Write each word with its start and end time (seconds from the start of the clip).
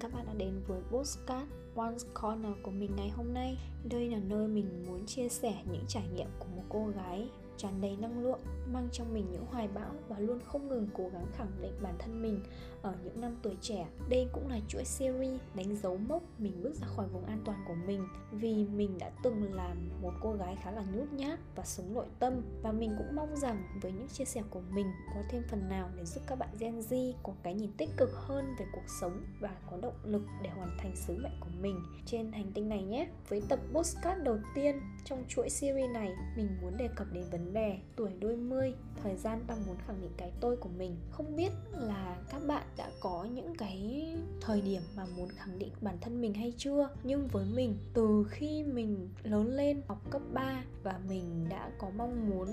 các 0.00 0.14
bạn 0.14 0.26
đã 0.26 0.32
đến 0.34 0.62
với 0.66 0.80
Postcard 0.90 1.50
One 1.74 1.94
Corner 2.22 2.52
của 2.62 2.70
mình 2.70 2.90
ngày 2.96 3.08
hôm 3.08 3.34
nay. 3.34 3.58
Đây 3.84 4.10
là 4.10 4.18
nơi 4.18 4.48
mình 4.48 4.84
muốn 4.86 5.06
chia 5.06 5.28
sẻ 5.28 5.62
những 5.72 5.84
trải 5.88 6.08
nghiệm 6.14 6.28
của 6.38 6.46
một 6.56 6.62
cô 6.68 6.86
gái 6.96 7.28
tràn 7.56 7.80
đầy 7.80 7.96
năng 7.96 8.22
lượng, 8.22 8.40
mang 8.72 8.88
trong 8.92 9.14
mình 9.14 9.26
những 9.32 9.46
hoài 9.46 9.68
bão 9.68 9.90
và 10.08 10.18
luôn 10.18 10.38
không 10.44 10.68
ngừng 10.68 10.88
cố 10.94 11.08
gắng 11.12 11.26
khẳng 11.32 11.52
định 11.60 11.72
bản 11.82 11.94
thân 11.98 12.22
mình 12.22 12.40
ở 12.82 12.94
những 13.04 13.20
năm 13.20 13.36
tuổi 13.42 13.56
trẻ. 13.60 13.86
Đây 14.08 14.28
cũng 14.32 14.48
là 14.48 14.60
chuỗi 14.68 14.84
series 14.84 15.40
đánh 15.54 15.76
dấu 15.76 15.96
mốc 15.96 16.22
mình 16.38 16.62
bước 16.62 16.74
ra 16.74 16.86
khỏi 16.86 17.06
vùng 17.12 17.24
an 17.24 17.42
toàn 17.44 17.64
của 17.68 17.74
mình 17.86 18.08
vì 18.32 18.64
mình 18.64 18.98
đã 18.98 19.10
từng 19.22 19.54
làm 19.54 19.90
một 20.02 20.12
cô 20.20 20.32
gái 20.32 20.56
khá 20.62 20.70
là 20.70 20.84
nhút 20.94 21.12
nhát 21.12 21.38
và 21.56 21.64
sống 21.64 21.94
nội 21.94 22.06
tâm 22.18 22.42
và 22.62 22.72
mình 22.72 22.94
cũng 22.98 23.16
mong 23.16 23.36
rằng 23.36 23.62
với 23.82 23.92
những 23.92 24.08
chia 24.08 24.24
sẻ 24.24 24.42
của 24.50 24.60
mình 24.70 24.86
có 25.14 25.22
thêm 25.30 25.42
phần 25.50 25.68
nào 25.68 25.90
để 25.96 26.04
giúp 26.04 26.20
các 26.26 26.38
bạn 26.38 26.48
Gen 26.58 26.80
Z 26.80 27.12
có 27.22 27.32
cái 27.42 27.54
nhìn 27.54 27.72
tích 27.72 27.90
cực 27.96 28.10
hơn 28.12 28.54
về 28.58 28.66
cuộc 28.72 28.88
sống 29.00 29.24
và 29.40 29.50
có 29.70 29.76
động 29.82 29.96
lực 30.04 30.22
để 30.42 30.50
hoàn 30.50 30.76
thành 30.78 30.96
sứ 30.96 31.16
mệnh 31.22 31.40
của 31.40 31.50
mình 31.60 31.80
trên 32.06 32.32
hành 32.32 32.52
tinh 32.54 32.68
này 32.68 32.82
nhé. 32.82 33.08
Với 33.28 33.42
tập 33.48 33.58
postcard 33.72 34.22
đầu 34.22 34.38
tiên 34.54 34.80
trong 35.04 35.24
chuỗi 35.28 35.50
series 35.50 35.90
này, 35.90 36.14
mình 36.36 36.48
muốn 36.62 36.76
đề 36.76 36.88
cập 36.96 37.06
đến 37.12 37.24
vấn 37.30 37.45
vấn 37.46 37.54
đề 37.54 37.78
tuổi 37.96 38.10
đôi 38.20 38.36
mươi, 38.36 38.74
thời 39.02 39.16
gian 39.16 39.44
ta 39.46 39.54
muốn 39.66 39.76
khẳng 39.86 40.00
định 40.00 40.10
cái 40.16 40.32
tôi 40.40 40.56
của 40.56 40.68
mình. 40.78 40.96
Không 41.10 41.36
biết 41.36 41.52
là 41.72 42.16
các 42.30 42.42
bạn 42.46 42.62
đã 42.76 42.90
có 43.00 43.26
những 43.34 43.54
cái 43.58 44.06
thời 44.40 44.60
điểm 44.60 44.82
mà 44.96 45.06
muốn 45.16 45.28
khẳng 45.28 45.58
định 45.58 45.72
bản 45.80 45.98
thân 46.00 46.20
mình 46.20 46.34
hay 46.34 46.52
chưa? 46.56 46.88
Nhưng 47.02 47.28
với 47.28 47.44
mình, 47.54 47.78
từ 47.94 48.26
khi 48.30 48.64
mình 48.64 49.08
lớn 49.22 49.48
lên 49.48 49.82
học 49.88 50.10
cấp 50.10 50.22
3 50.32 50.64
và 50.82 51.00
mình 51.08 51.46
đã 51.48 51.70
có 51.78 51.90
mong 51.96 52.30
muốn 52.30 52.48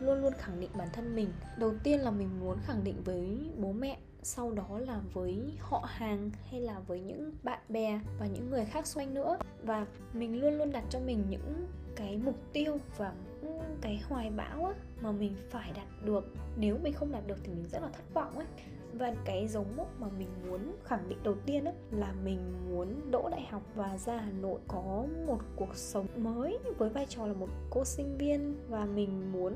luôn 0.00 0.22
luôn 0.22 0.32
khẳng 0.38 0.60
định 0.60 0.70
bản 0.78 0.88
thân 0.92 1.16
mình. 1.16 1.28
Đầu 1.58 1.72
tiên 1.84 2.00
là 2.00 2.10
mình 2.10 2.40
muốn 2.40 2.58
khẳng 2.66 2.84
định 2.84 3.02
với 3.04 3.50
bố 3.58 3.72
mẹ, 3.72 3.98
sau 4.22 4.50
đó 4.50 4.78
là 4.78 5.00
với 5.12 5.52
họ 5.58 5.84
hàng 5.88 6.30
hay 6.50 6.60
là 6.60 6.80
với 6.80 7.00
những 7.00 7.32
bạn 7.42 7.60
bè 7.68 8.00
và 8.20 8.26
những 8.26 8.50
người 8.50 8.64
khác 8.64 8.86
xung 8.86 9.00
quanh 9.00 9.14
nữa. 9.14 9.38
Và 9.62 9.86
mình 10.12 10.40
luôn 10.40 10.58
luôn 10.58 10.72
đặt 10.72 10.84
cho 10.90 11.00
mình 11.00 11.24
những 11.28 11.66
cái 11.96 12.16
mục 12.16 12.36
tiêu 12.52 12.78
và 12.96 13.12
cái 13.80 14.02
hoài 14.08 14.30
bão 14.30 14.64
á, 14.64 14.72
mà 15.00 15.12
mình 15.12 15.36
phải 15.50 15.72
đạt 15.76 15.86
được. 16.04 16.24
Nếu 16.56 16.78
mình 16.82 16.92
không 16.92 17.12
đạt 17.12 17.26
được 17.26 17.36
thì 17.44 17.52
mình 17.52 17.68
rất 17.68 17.82
là 17.82 17.88
thất 17.88 18.14
vọng 18.14 18.38
ấy. 18.38 18.46
Và 18.92 19.14
cái 19.24 19.48
dấu 19.48 19.66
mốc 19.76 20.00
mà 20.00 20.06
mình 20.18 20.28
muốn 20.48 20.76
khẳng 20.84 21.08
định 21.08 21.18
đầu 21.22 21.34
tiên 21.46 21.64
á, 21.64 21.72
là 21.90 22.14
mình 22.24 22.52
muốn 22.68 23.10
đỗ 23.10 23.28
đại 23.30 23.46
học 23.50 23.62
và 23.74 23.98
ra 23.98 24.16
Hà 24.16 24.30
Nội 24.30 24.60
có 24.68 25.06
một 25.26 25.38
cuộc 25.56 25.76
sống 25.76 26.06
mới 26.16 26.58
với 26.78 26.90
vai 26.90 27.06
trò 27.08 27.26
là 27.26 27.32
một 27.32 27.48
cô 27.70 27.84
sinh 27.84 28.18
viên 28.18 28.56
và 28.68 28.84
mình 28.84 29.32
muốn 29.32 29.54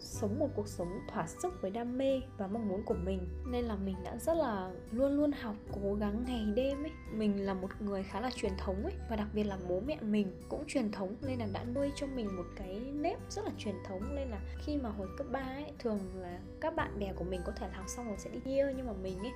sống 0.00 0.38
một 0.38 0.48
cuộc 0.54 0.68
sống 0.68 0.88
thỏa 1.12 1.26
sức 1.26 1.62
với 1.62 1.70
đam 1.70 1.98
mê 1.98 2.20
và 2.38 2.46
mong 2.46 2.68
muốn 2.68 2.82
của 2.82 2.96
mình. 3.04 3.28
Nên 3.46 3.64
là 3.64 3.76
mình 3.76 3.96
đã 4.04 4.16
rất 4.16 4.34
là 4.34 4.72
luôn 4.90 5.16
luôn 5.16 5.32
học, 5.32 5.56
cố 5.72 5.94
gắng 5.94 6.24
ngày 6.26 6.44
đêm 6.54 6.84
ấy. 6.84 6.92
Mình 7.12 7.46
là 7.46 7.54
một 7.54 7.68
người 7.80 8.02
khá 8.02 8.20
là 8.20 8.30
truyền 8.36 8.52
thống 8.58 8.82
ấy, 8.82 8.92
và 9.10 9.16
đặc 9.16 9.28
biệt 9.34 9.44
là 9.44 9.58
bố 9.68 9.80
mẹ 9.80 9.98
mình 10.00 10.40
cũng 10.48 10.64
truyền 10.66 10.92
thống, 10.92 11.16
nên 11.22 11.38
là 11.38 11.46
đã 11.52 11.64
nuôi 11.64 11.90
cho 11.96 12.06
mình 12.06 12.36
một 12.36 12.46
cái 12.56 12.80
nếp 12.94 13.18
rất 13.30 13.44
là 13.44 13.50
truyền 13.58 13.74
thống. 13.88 14.14
Nên 14.16 14.28
là 14.28 14.40
khi 14.58 14.76
mà 14.76 14.90
hồi 14.90 15.08
cấp 15.18 15.26
3 15.32 15.40
ấy, 15.40 15.72
thường 15.78 15.98
là 16.14 16.40
các 16.60 16.76
bạn 16.76 16.98
bè 16.98 17.12
của 17.12 17.24
mình 17.24 17.40
có 17.44 17.52
thể 17.52 17.68
là 17.68 17.76
học 17.76 17.86
xong 17.88 18.06
rồi 18.06 18.16
sẽ 18.18 18.30
đi 18.30 18.40
chia 18.44 18.72
nhưng 18.76 18.86
mà 18.86 18.92
mình 18.92 19.18
ấy, 19.18 19.32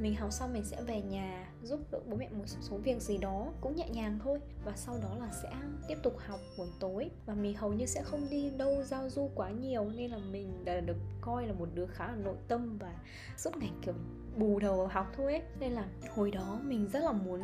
mình 0.00 0.14
học 0.14 0.32
xong 0.32 0.52
mình 0.52 0.64
sẽ 0.64 0.82
về 0.82 1.02
nhà 1.02 1.48
giúp 1.62 1.80
đỡ 1.90 2.00
bố 2.06 2.16
mẹ 2.16 2.28
một 2.28 2.44
số 2.60 2.76
việc 2.76 3.02
gì 3.02 3.18
đó, 3.18 3.46
cũng 3.60 3.76
nhẹ 3.76 3.88
nhàng 3.88 4.18
thôi. 4.24 4.40
Và 4.64 4.72
sau 4.76 4.98
đó 5.02 5.16
là 5.20 5.28
sẽ 5.42 5.50
tiếp 5.88 5.96
tục 6.02 6.16
học 6.18 6.40
buổi 6.58 6.68
tối. 6.80 7.10
Và 7.26 7.34
mình 7.34 7.56
hầu 7.56 7.72
như 7.72 7.86
sẽ 7.86 8.02
không 8.02 8.26
đi 8.30 8.50
đâu 8.50 8.82
giao 8.82 9.10
du 9.10 9.30
quá 9.34 9.50
nhiều, 9.50 9.84
nên 9.84 10.01
là 10.08 10.18
mình 10.32 10.64
đã 10.64 10.80
được 10.80 10.96
coi 11.20 11.46
là 11.46 11.52
một 11.52 11.68
đứa 11.74 11.86
khá 11.86 12.06
là 12.06 12.16
nội 12.16 12.36
tâm 12.48 12.78
và 12.78 12.94
suốt 13.36 13.56
ngày 13.56 13.70
kiểu 13.82 13.94
bù 14.36 14.58
đầu 14.58 14.86
học 14.86 15.12
thôi 15.16 15.32
ấy. 15.32 15.42
Nên 15.60 15.72
là 15.72 15.86
hồi 16.14 16.30
đó 16.30 16.60
mình 16.64 16.88
rất 16.92 17.02
là 17.02 17.12
muốn 17.12 17.40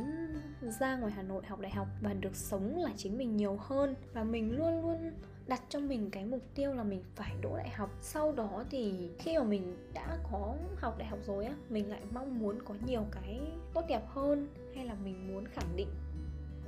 ra 0.81 0.97
ngoài 0.97 1.13
Hà 1.13 1.23
Nội 1.23 1.43
học 1.47 1.61
đại 1.61 1.73
học 1.73 1.89
và 2.01 2.15
được 2.15 2.37
sống 2.37 2.77
là 2.77 2.91
chính 2.97 3.19
mình 3.19 3.37
nhiều 3.37 3.57
hơn. 3.61 3.95
Và 4.13 4.25
mình 4.25 4.57
luôn 4.57 4.83
luôn 4.83 5.13
đặt 5.47 5.63
cho 5.69 5.81
mình 5.81 6.11
cái 6.11 6.25
mục 6.25 6.43
tiêu 6.55 6.75
là 6.75 6.83
mình 6.83 7.03
phải 7.15 7.35
đỗ 7.43 7.57
đại 7.57 7.69
học. 7.69 7.91
Sau 8.01 8.33
đó 8.33 8.65
thì 8.71 9.11
khi 9.19 9.39
mà 9.39 9.45
mình 9.45 9.77
đã 9.95 10.19
có 10.33 10.55
học 10.77 10.99
đại 10.99 11.09
học 11.09 11.19
rồi 11.23 11.45
á, 11.45 11.55
mình 11.69 11.91
lại 11.91 12.01
mong 12.11 12.39
muốn 12.39 12.59
có 12.65 12.75
nhiều 12.87 13.03
cái 13.11 13.41
tốt 13.75 13.85
đẹp 13.89 14.03
hơn 14.09 14.49
hay 14.75 14.85
là 14.85 14.95
mình 15.05 15.35
muốn 15.35 15.45
khẳng 15.47 15.77
định 15.77 15.89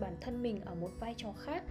bản 0.00 0.16
thân 0.20 0.42
mình 0.42 0.60
ở 0.60 0.74
một 0.74 0.90
vai 1.00 1.14
trò 1.16 1.32
khác. 1.44 1.64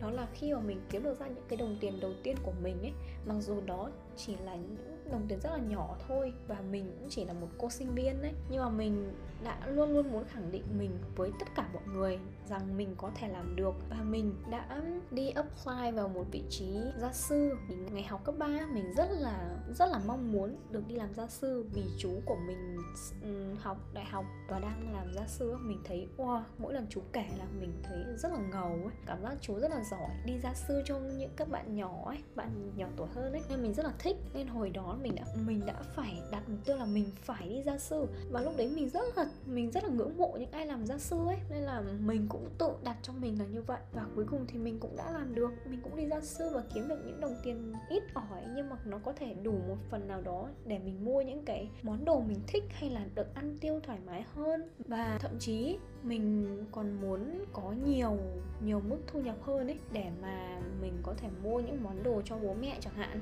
Đó 0.00 0.10
là 0.10 0.26
khi 0.34 0.52
mà 0.54 0.60
mình 0.60 0.80
kiếm 0.90 1.02
được 1.02 1.20
ra 1.20 1.26
những 1.26 1.44
cái 1.48 1.56
đồng 1.56 1.76
tiền 1.80 2.00
đầu 2.00 2.12
tiên 2.22 2.36
của 2.42 2.52
mình 2.62 2.80
ấy, 2.80 2.92
mặc 3.26 3.34
dù 3.40 3.60
đó 3.66 3.90
chỉ 4.16 4.36
là 4.44 4.54
những 4.54 4.76
đồng 5.10 5.26
tiền 5.28 5.40
rất 5.40 5.50
là 5.50 5.58
nhỏ 5.58 5.96
thôi 6.08 6.32
và 6.48 6.60
mình 6.70 6.96
cũng 7.00 7.08
chỉ 7.10 7.24
là 7.24 7.32
một 7.32 7.48
cô 7.58 7.70
sinh 7.70 7.94
viên 7.94 8.22
đấy 8.22 8.32
nhưng 8.50 8.62
mà 8.62 8.68
mình 8.68 9.12
đã 9.44 9.66
luôn 9.66 9.92
luôn 9.92 10.12
muốn 10.12 10.24
khẳng 10.24 10.52
định 10.52 10.64
mình 10.78 10.90
với 11.16 11.30
tất 11.38 11.46
cả 11.56 11.68
mọi 11.74 11.82
người 11.94 12.18
rằng 12.48 12.76
mình 12.76 12.94
có 12.96 13.10
thể 13.14 13.28
làm 13.28 13.56
được. 13.56 13.74
Và 13.90 13.96
mình 14.02 14.34
đã 14.50 14.82
đi 15.10 15.30
apply 15.30 15.90
vào 15.94 16.08
một 16.08 16.24
vị 16.32 16.42
trí 16.50 16.76
gia 16.98 17.12
sư. 17.12 17.56
Thì 17.68 17.74
ngày 17.92 18.02
học 18.02 18.24
cấp 18.24 18.34
3 18.38 18.66
mình 18.72 18.92
rất 18.96 19.10
là 19.10 19.56
rất 19.74 19.86
là 19.86 20.00
mong 20.06 20.32
muốn 20.32 20.56
được 20.70 20.88
đi 20.88 20.94
làm 20.94 21.14
gia 21.14 21.26
sư 21.26 21.64
vì 21.74 21.82
chú 21.98 22.10
của 22.24 22.36
mình 22.46 22.78
ừ, 23.22 23.54
học 23.60 23.76
đại 23.94 24.04
học 24.04 24.24
và 24.48 24.58
đang 24.58 24.92
làm 24.92 25.14
gia 25.14 25.26
sư 25.26 25.56
mình 25.60 25.80
thấy, 25.84 26.08
wow, 26.16 26.42
mỗi 26.58 26.74
lần 26.74 26.86
chú 26.90 27.00
kể 27.12 27.24
là 27.38 27.44
mình 27.60 27.72
thấy 27.82 28.04
rất 28.16 28.32
là 28.32 28.38
ngầu 28.38 28.70
ấy. 28.70 28.94
Cảm 29.06 29.22
giác 29.22 29.34
chú 29.40 29.58
rất 29.58 29.70
là 29.70 29.84
giỏi, 29.90 30.10
đi 30.24 30.38
gia 30.42 30.54
sư 30.54 30.82
cho 30.84 30.98
những 30.98 31.30
các 31.36 31.48
bạn 31.48 31.76
nhỏ 31.76 32.02
ấy, 32.06 32.18
bạn 32.34 32.70
nhỏ 32.76 32.86
tuổi 32.96 33.08
hơn 33.14 33.32
ấy. 33.32 33.42
Nên 33.48 33.62
mình 33.62 33.74
rất 33.74 33.86
là 33.86 33.92
thích, 33.98 34.16
nên 34.34 34.46
hồi 34.46 34.70
đó 34.70 34.98
mình 35.02 35.14
đã 35.14 35.24
mình 35.46 35.60
đã 35.66 35.74
phải 35.94 36.22
đặt 36.32 36.48
mục 36.48 36.58
tiêu 36.64 36.76
là 36.76 36.84
mình 36.84 37.10
phải 37.22 37.48
đi 37.48 37.62
gia 37.62 37.78
sư. 37.78 38.06
Và 38.30 38.40
lúc 38.40 38.52
đấy 38.56 38.72
mình 38.74 38.88
rất 38.88 39.04
là, 39.16 39.26
mình 39.46 39.70
rất 39.70 39.84
là 39.84 39.90
ngưỡng 39.90 40.16
mộ 40.16 40.36
những 40.38 40.50
ai 40.50 40.66
làm 40.66 40.86
gia 40.86 40.98
sư 40.98 41.16
ấy. 41.26 41.36
Nên 41.50 41.62
là 41.62 41.82
mình 42.04 42.26
cũng 42.28 42.48
tự 42.58 42.68
đặt 42.84 42.96
cho 43.02 43.12
mình 43.12 43.38
là 43.38 43.44
như 43.46 43.62
vậy. 43.62 43.80
Và 43.92 44.06
cuối 44.14 44.24
cùng 44.30 44.46
thì 44.48 44.58
mình 44.58 44.78
cũng 44.80 44.96
đã 44.96 45.10
làm 45.10 45.34
được. 45.34 45.50
Mình 45.70 45.80
cũng 45.82 45.96
đi 45.96 46.06
gia 46.06 46.20
sư 46.20 46.50
và 46.54 46.62
kiếm 46.74 46.88
được 46.88 46.98
những 47.06 47.20
đồng 47.20 47.34
tiền 47.44 47.72
ít 47.88 48.02
ỏi, 48.14 48.42
nhưng 48.54 48.70
mà 48.70 48.76
nó 48.84 48.98
có 48.98 49.12
thể 49.12 49.34
đủ 49.42 49.52
một 49.68 49.76
phần 49.90 50.08
nào 50.08 50.22
đó 50.22 50.48
để 50.64 50.78
mình 50.78 51.04
mua 51.04 51.20
những 51.20 51.44
cái 51.44 51.70
món 51.82 52.04
đồ 52.04 52.20
mình 52.20 52.40
thích 52.46 52.64
hay 52.70 52.90
là 52.90 53.06
được 53.14 53.34
ăn 53.34 53.58
tiêu 53.60 53.80
thoải 53.82 53.98
mái 54.06 54.24
hơn. 54.34 54.70
Và 54.78 55.18
thậm 55.20 55.38
chí 55.38 55.78
mình 56.06 56.56
còn 56.72 57.00
muốn 57.00 57.44
có 57.52 57.72
nhiều 57.86 58.18
nhiều 58.64 58.80
mức 58.80 58.98
thu 59.06 59.20
nhập 59.20 59.36
hơn 59.42 59.66
ấy 59.66 59.78
để 59.92 60.10
mà 60.22 60.60
mình 60.80 60.92
có 61.02 61.14
thể 61.16 61.28
mua 61.42 61.60
những 61.60 61.82
món 61.82 62.02
đồ 62.02 62.22
cho 62.24 62.36
bố 62.42 62.54
mẹ 62.60 62.76
chẳng 62.80 62.94
hạn. 62.94 63.20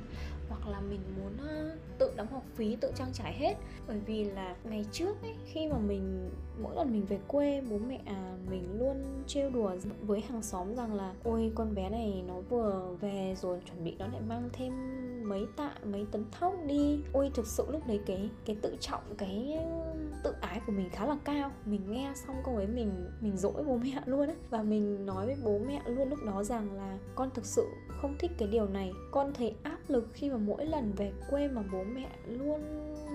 Hoặc 0.48 0.68
là 0.68 0.80
mình 0.80 1.00
muốn 1.16 1.32
tự 1.98 2.12
đóng 2.16 2.32
học 2.32 2.42
phí 2.54 2.76
tự 2.76 2.92
trang 2.94 3.12
trải 3.12 3.32
hết. 3.32 3.54
Bởi 3.86 3.98
vì 4.06 4.24
là 4.24 4.56
ngày 4.64 4.86
trước 4.92 5.22
ấy 5.22 5.34
khi 5.46 5.68
mà 5.68 5.78
mình 5.78 6.30
mỗi 6.62 6.76
lần 6.76 6.92
mình 6.92 7.06
về 7.06 7.18
quê 7.26 7.62
bố 7.70 7.78
mẹ 7.88 8.00
à, 8.06 8.36
mình 8.50 8.78
luôn 8.78 9.22
trêu 9.26 9.50
đùa 9.50 9.72
với 10.00 10.20
hàng 10.20 10.42
xóm 10.42 10.74
rằng 10.74 10.94
là 10.94 11.14
ôi 11.24 11.52
con 11.54 11.74
bé 11.74 11.90
này 11.90 12.24
nó 12.26 12.40
vừa 12.40 12.96
về 13.00 13.34
rồi 13.38 13.60
chuẩn 13.66 13.84
bị 13.84 13.94
nó 13.98 14.06
lại 14.06 14.20
mang 14.28 14.48
thêm 14.52 14.72
mấy 15.24 15.46
tạ, 15.56 15.74
mấy 15.84 16.06
tấn 16.12 16.24
thóc 16.30 16.54
đi. 16.66 17.00
Ui 17.12 17.30
thực 17.34 17.46
sự 17.46 17.64
lúc 17.70 17.86
đấy 17.86 18.00
cái 18.06 18.30
cái 18.44 18.56
tự 18.62 18.76
trọng, 18.80 19.02
cái 19.18 19.58
tự 20.24 20.34
ái 20.40 20.60
của 20.66 20.72
mình 20.72 20.90
khá 20.90 21.06
là 21.06 21.16
cao. 21.24 21.50
Mình 21.64 21.80
nghe 21.90 22.12
xong 22.14 22.36
câu 22.44 22.56
ấy 22.56 22.66
mình 22.66 23.10
mình 23.20 23.36
dỗi 23.36 23.64
bố 23.66 23.76
mẹ 23.76 24.02
luôn 24.06 24.28
á. 24.28 24.34
Và 24.50 24.62
mình 24.62 25.06
nói 25.06 25.26
với 25.26 25.36
bố 25.44 25.58
mẹ 25.58 25.82
luôn 25.86 26.08
lúc 26.08 26.18
đó 26.26 26.44
rằng 26.44 26.72
là, 26.72 26.98
con 27.14 27.30
thực 27.34 27.46
sự 27.46 27.66
không 27.88 28.16
thích 28.18 28.30
cái 28.38 28.48
điều 28.48 28.68
này. 28.68 28.92
Con 29.10 29.32
thấy 29.34 29.54
áp 29.62 29.78
lực 29.88 30.08
khi 30.12 30.30
mà 30.30 30.36
mỗi 30.36 30.66
lần 30.66 30.92
về 30.96 31.12
quê 31.30 31.48
mà 31.48 31.62
bố 31.72 31.84
mẹ 31.84 32.08
luôn 32.26 32.60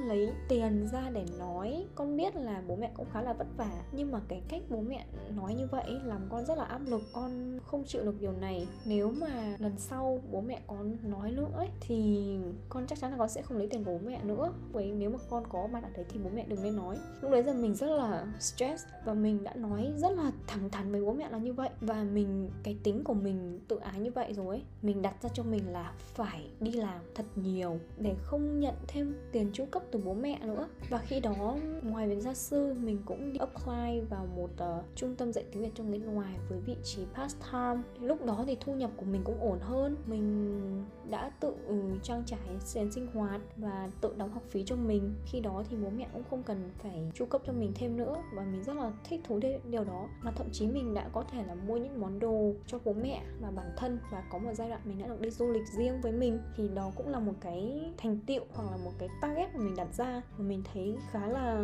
lấy 0.08 0.32
tiền 0.48 0.88
ra 0.92 1.10
để 1.10 1.26
nói. 1.40 1.86
Con 1.96 2.18
biết 2.18 2.36
là 2.36 2.64
bố 2.68 2.76
mẹ 2.76 2.92
cũng 2.94 3.06
khá 3.14 3.22
là 3.22 3.34
vất 3.34 3.48
vả 3.58 3.84
nhưng 3.92 4.12
mà 4.12 4.22
cái 4.28 4.42
cách 4.50 4.62
bố 4.70 4.82
mẹ 4.82 5.06
nói 5.36 5.54
như 5.54 5.68
vậy 5.72 6.00
làm 6.04 6.28
con 6.30 6.46
rất 6.46 6.58
là 6.58 6.64
áp 6.64 6.82
lực. 6.88 7.02
Con 7.14 7.60
không 7.66 7.84
chịu 7.84 8.04
được 8.04 8.22
điều 8.22 8.32
này. 8.32 8.68
Nếu 8.86 9.12
mà 9.12 9.56
lần 9.60 9.74
sau 9.78 10.22
bố 10.32 10.42
mẹ 10.42 10.62
con 10.68 10.98
nói 11.04 11.32
nữa 11.32 11.48
ấy, 11.54 11.68
thì 11.82 12.28
con 12.70 12.88
chắc 12.88 13.00
chắn 13.00 13.12
là 13.12 13.18
con 13.18 13.30
sẽ 13.30 13.42
không 13.42 13.58
lấy 13.58 13.68
tiền 13.68 13.84
của 13.84 13.92
bố 13.92 14.00
mẹ 14.06 14.24
nữa. 14.24 14.54
Vậy 14.72 14.92
nếu 14.98 15.10
mà 15.10 15.18
con 15.30 15.44
có 15.50 15.68
mà 15.68 15.80
ở 15.80 15.90
đấy 15.96 16.06
thì 16.10 16.20
bố 16.24 16.30
mẹ 16.36 16.46
đừng 16.48 16.64
nên 16.64 16.76
nói. 16.76 16.98
Lúc 17.22 17.32
đấy 17.32 17.44
giờ 17.44 17.54
mình 17.54 17.76
rất 17.76 17.88
là 17.88 18.28
stress 18.40 18.86
và 19.06 19.14
mình 19.14 19.44
đã 19.44 19.54
nói 19.56 19.94
rất 19.98 20.12
là 20.12 20.32
thẳng 20.48 20.70
thắn 20.70 20.92
với 20.92 21.02
bố 21.02 21.14
mẹ 21.14 21.30
là 21.30 21.38
như 21.38 21.54
vậy. 21.54 21.70
Và 21.82 22.04
mình 22.04 22.50
cái 22.64 22.78
tính 22.84 23.04
của 23.04 23.14
mình 23.14 23.60
tự 23.68 23.78
ái 23.78 24.00
như 24.00 24.12
vậy 24.12 24.34
rồi 24.34 24.56
ấy 24.56 24.64
mình 24.82 25.02
đặt 25.02 25.24
ra 25.24 25.30
cho 25.34 25.44
mình 25.44 25.72
là 25.72 25.94
phải 25.98 26.50
đi 26.60 26.72
làm 26.72 27.02
thật 27.16 27.26
nhiều 27.36 27.80
để 27.98 28.16
không 28.22 28.60
nhận 28.60 28.76
thêm 28.88 29.16
tiền 29.32 29.50
chu 29.54 29.66
cấp 29.72 29.84
từ 29.92 30.00
bố 30.06 30.14
mẹ 30.14 30.40
nữa. 30.46 30.68
Và 30.90 30.98
khi 30.98 31.20
đó 31.20 31.58
ngoài 31.84 32.08
việc 32.08 32.20
gia 32.20 32.34
sư 32.34 32.74
mình 32.74 33.02
cũng 33.06 33.34
đi 33.34 33.40
apply 33.40 34.02
vào 34.10 34.28
một 34.36 34.50
uh, 34.54 34.86
trung 34.96 35.16
tâm 35.16 35.34
dạy 35.34 35.44
tiếng 35.52 35.64
việt 35.64 35.72
trong 35.76 35.92
nước 35.92 36.00
ngoài 36.06 36.36
với 36.50 36.60
vị 36.60 36.76
trí 36.84 37.02
part 37.14 37.36
time 37.52 37.82
lúc 38.00 38.26
đó 38.26 38.44
thì 38.48 38.58
thu 38.60 38.74
nhập 38.74 38.92
của 38.98 39.06
mình 39.06 39.22
cũng 39.24 39.40
ổn 39.40 39.60
hơn. 39.62 39.96
Mình 40.06 40.86
đã 41.10 41.32
tự 41.40 41.56
ừ, 41.68 41.76
trang 42.04 42.24
trải 42.26 42.40
tiền 42.74 42.92
sinh 42.92 43.08
hoạt 43.14 43.42
và 43.58 43.90
tự 44.02 44.14
đóng 44.18 44.32
học 44.32 44.44
phí 44.50 44.64
cho 44.66 44.76
mình. 44.76 45.14
Khi 45.26 45.40
đó 45.40 45.64
thì 45.70 45.78
bố 45.78 45.90
mẹ 45.90 46.08
cũng 46.14 46.24
không 46.30 46.44
cần 46.44 46.70
phải 46.78 47.12
chu 47.14 47.26
cấp 47.26 47.42
cho 47.46 47.54
mình 47.54 47.72
thêm 47.76 47.98
nữa 47.98 48.16
và 48.34 48.44
mình 48.44 48.64
rất 48.64 48.76
là 48.76 48.92
thích 49.04 49.22
thú 49.24 49.40
điều 49.70 49.84
đó. 49.84 50.08
Mà 50.22 50.32
thậm 50.32 50.48
chí 50.52 50.68
mình 50.68 50.94
đã 50.94 51.10
có 51.14 51.24
thể 51.32 51.44
là 51.44 51.56
mua 51.56 51.78
những 51.78 52.02
món 52.02 52.20
đồ 52.20 52.54
cho 52.68 52.80
bố 52.86 52.94
mẹ 52.94 53.24
và 53.42 53.52
bản 53.52 53.72
thân 53.78 54.00
và 54.12 54.24
có 54.32 54.38
một 54.38 54.52
giai 54.54 54.70
đoạn 54.70 54.82
mình 54.86 55.00
đã 55.00 55.08
được 55.08 55.22
đi 55.22 55.30
du 55.30 55.52
lịch 55.52 55.68
riêng 55.78 56.02
với 56.02 56.12
mình, 56.12 56.40
thì 56.58 56.68
đó 56.68 56.92
cũng 56.96 57.08
là 57.08 57.20
một 57.20 57.34
cái 57.42 57.92
thành 57.98 58.20
tiệu 58.26 58.46
hoặc 58.54 58.72
là 58.72 58.78
một 58.78 58.92
cái 59.00 59.10
target 59.22 59.56
mà 59.56 59.60
mình 59.64 59.76
đặt 59.76 59.94
ra 59.94 60.22
và 60.38 60.44
mình 60.44 60.64
thấy 60.74 60.98
khá 61.12 61.28
là 61.28 61.62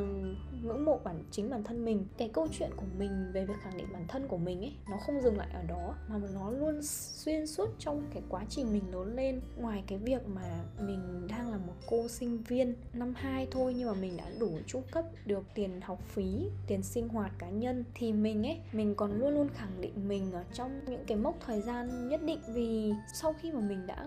ngưỡng 0.63 0.85
mộ 0.85 0.99
bản, 1.03 1.23
chính 1.31 1.49
bản 1.49 1.63
thân 1.63 1.85
mình. 1.85 2.05
Cái 2.17 2.29
câu 2.29 2.47
chuyện 2.51 2.69
của 2.75 2.85
mình 2.97 3.31
về 3.33 3.45
việc 3.45 3.53
khẳng 3.61 3.77
định 3.77 3.87
bản 3.93 4.05
thân 4.07 4.27
của 4.27 4.37
mình 4.37 4.59
ấy, 4.59 4.73
nó 4.89 4.97
không 4.97 5.21
dừng 5.21 5.37
lại 5.37 5.49
ở 5.53 5.63
đó, 5.63 5.95
mà 6.07 6.19
nó 6.33 6.49
luôn 6.49 6.79
xuyên 6.81 7.47
suốt 7.47 7.69
trong 7.79 8.03
cái 8.13 8.23
quá 8.29 8.45
trình 8.49 8.73
mình 8.73 8.91
lớn 8.91 9.15
lên 9.15 9.34
ngoài 9.57 9.83
cái 9.87 9.97
việc 9.97 10.27
mà 10.27 10.63
mình 10.79 11.27
đang 11.27 11.51
là 11.51 11.57
một 11.57 11.73
cô 11.87 12.07
sinh 12.07 12.37
viên 12.37 12.75
năm 12.93 13.13
2 13.15 13.47
thôi 13.51 13.73
nhưng 13.77 13.87
mà 13.87 13.93
mình 13.93 14.17
đã 14.17 14.29
đủ 14.39 14.49
chu 14.67 14.81
cấp 14.91 15.05
được 15.25 15.43
tiền 15.53 15.81
học 15.81 15.99
phí 16.07 16.49
tiền 16.67 16.83
sinh 16.83 17.09
hoạt 17.09 17.31
cá 17.39 17.49
nhân 17.49 17.83
thì 17.93 18.13
mình 18.13 18.45
ấy 18.45 18.57
mình 18.71 18.95
còn 18.95 19.19
luôn 19.19 19.33
luôn 19.33 19.49
khẳng 19.55 19.81
định 19.81 20.07
mình 20.07 20.31
ở 20.31 20.43
trong 20.53 20.79
những 20.87 21.03
cái 21.07 21.17
mốc 21.17 21.35
thời 21.45 21.61
gian 21.61 22.09
nhất 22.09 22.21
định. 22.23 22.39
Vì 22.47 22.93
sau 23.13 23.33
khi 23.33 23.51
mà 23.51 23.59
mình 23.59 23.87
đã 23.87 24.05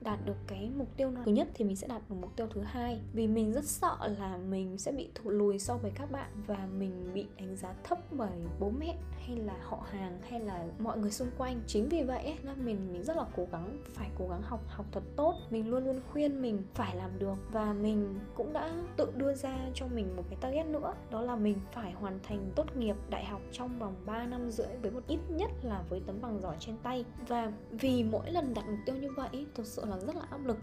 đạt 0.00 0.18
được 0.26 0.36
cái 0.46 0.70
mục 0.76 0.96
tiêu 0.96 1.12
thứ 1.24 1.32
nhất 1.32 1.48
thì 1.54 1.64
mình 1.64 1.76
sẽ 1.76 1.86
đạt 1.86 2.02
được 2.08 2.16
mục 2.20 2.36
tiêu 2.36 2.46
thứ 2.54 2.60
hai. 2.60 3.00
Vì 3.12 3.26
mình 3.26 3.52
rất 3.52 3.64
sợ 3.64 3.96
là 4.18 4.36
mình 4.36 4.78
sẽ 4.78 4.92
bị 4.92 5.08
thụt 5.14 5.32
lùi 5.32 5.58
so 5.58 5.76
với 5.76 5.90
các 5.94 6.10
bạn 6.10 6.30
và 6.46 6.68
mình 6.78 7.10
bị 7.14 7.26
đánh 7.38 7.56
giá 7.56 7.74
thấp 7.84 7.98
bởi 8.12 8.40
bố 8.60 8.70
mẹ 8.70 8.96
hay 9.26 9.36
là 9.36 9.56
họ 9.62 9.86
hàng 9.90 10.18
hay 10.30 10.40
là 10.40 10.66
mọi 10.78 10.98
người 10.98 11.10
xung 11.10 11.30
quanh. 11.38 11.60
Chính 11.66 11.88
vì 11.88 12.02
vậy 12.02 12.22
ấy, 12.22 12.36
là 12.42 12.54
mình 12.54 12.92
mình 12.92 13.04
rất 13.04 13.16
là 13.16 13.24
cố 13.36 13.46
gắng 13.52 13.78
phải 13.94 14.10
cố 14.18 14.28
gắng 14.28 14.42
học 14.42 14.60
học 14.70 14.86
thật 14.92 15.02
tốt 15.16 15.34
mình 15.50 15.70
luôn 15.70 15.84
luôn 15.84 16.00
khuyên 16.12 16.42
mình 16.42 16.62
phải 16.74 16.96
làm 16.96 17.18
được 17.18 17.36
và 17.52 17.72
mình 17.72 18.18
cũng 18.34 18.52
đã 18.52 18.70
tự 18.96 19.12
đưa 19.16 19.34
ra 19.34 19.58
cho 19.74 19.86
mình 19.86 20.16
một 20.16 20.22
cái 20.30 20.38
target 20.40 20.66
nữa 20.66 20.94
đó 21.10 21.22
là 21.22 21.36
mình 21.36 21.58
phải 21.72 21.92
hoàn 21.92 22.18
thành 22.22 22.50
tốt 22.56 22.76
nghiệp 22.76 22.96
đại 23.10 23.24
học 23.24 23.40
trong 23.52 23.78
vòng 23.78 23.94
3 24.06 24.26
năm 24.26 24.50
rưỡi 24.50 24.76
với 24.82 24.90
một 24.90 25.00
ít 25.06 25.18
nhất 25.28 25.50
là 25.62 25.82
với 25.88 26.02
tấm 26.06 26.20
bằng 26.22 26.40
giỏi 26.40 26.56
trên 26.60 26.76
tay. 26.82 27.04
Và 27.28 27.52
vì 27.70 28.04
mỗi 28.04 28.30
lần 28.30 28.54
đặt 28.54 28.64
mục 28.68 28.78
tiêu 28.86 28.96
như 28.96 29.10
vậy 29.16 29.46
thực 29.54 29.66
sự 29.66 29.84
là 29.84 29.98
rất 29.98 30.16
là 30.16 30.22
áp 30.30 30.46
lực. 30.46 30.58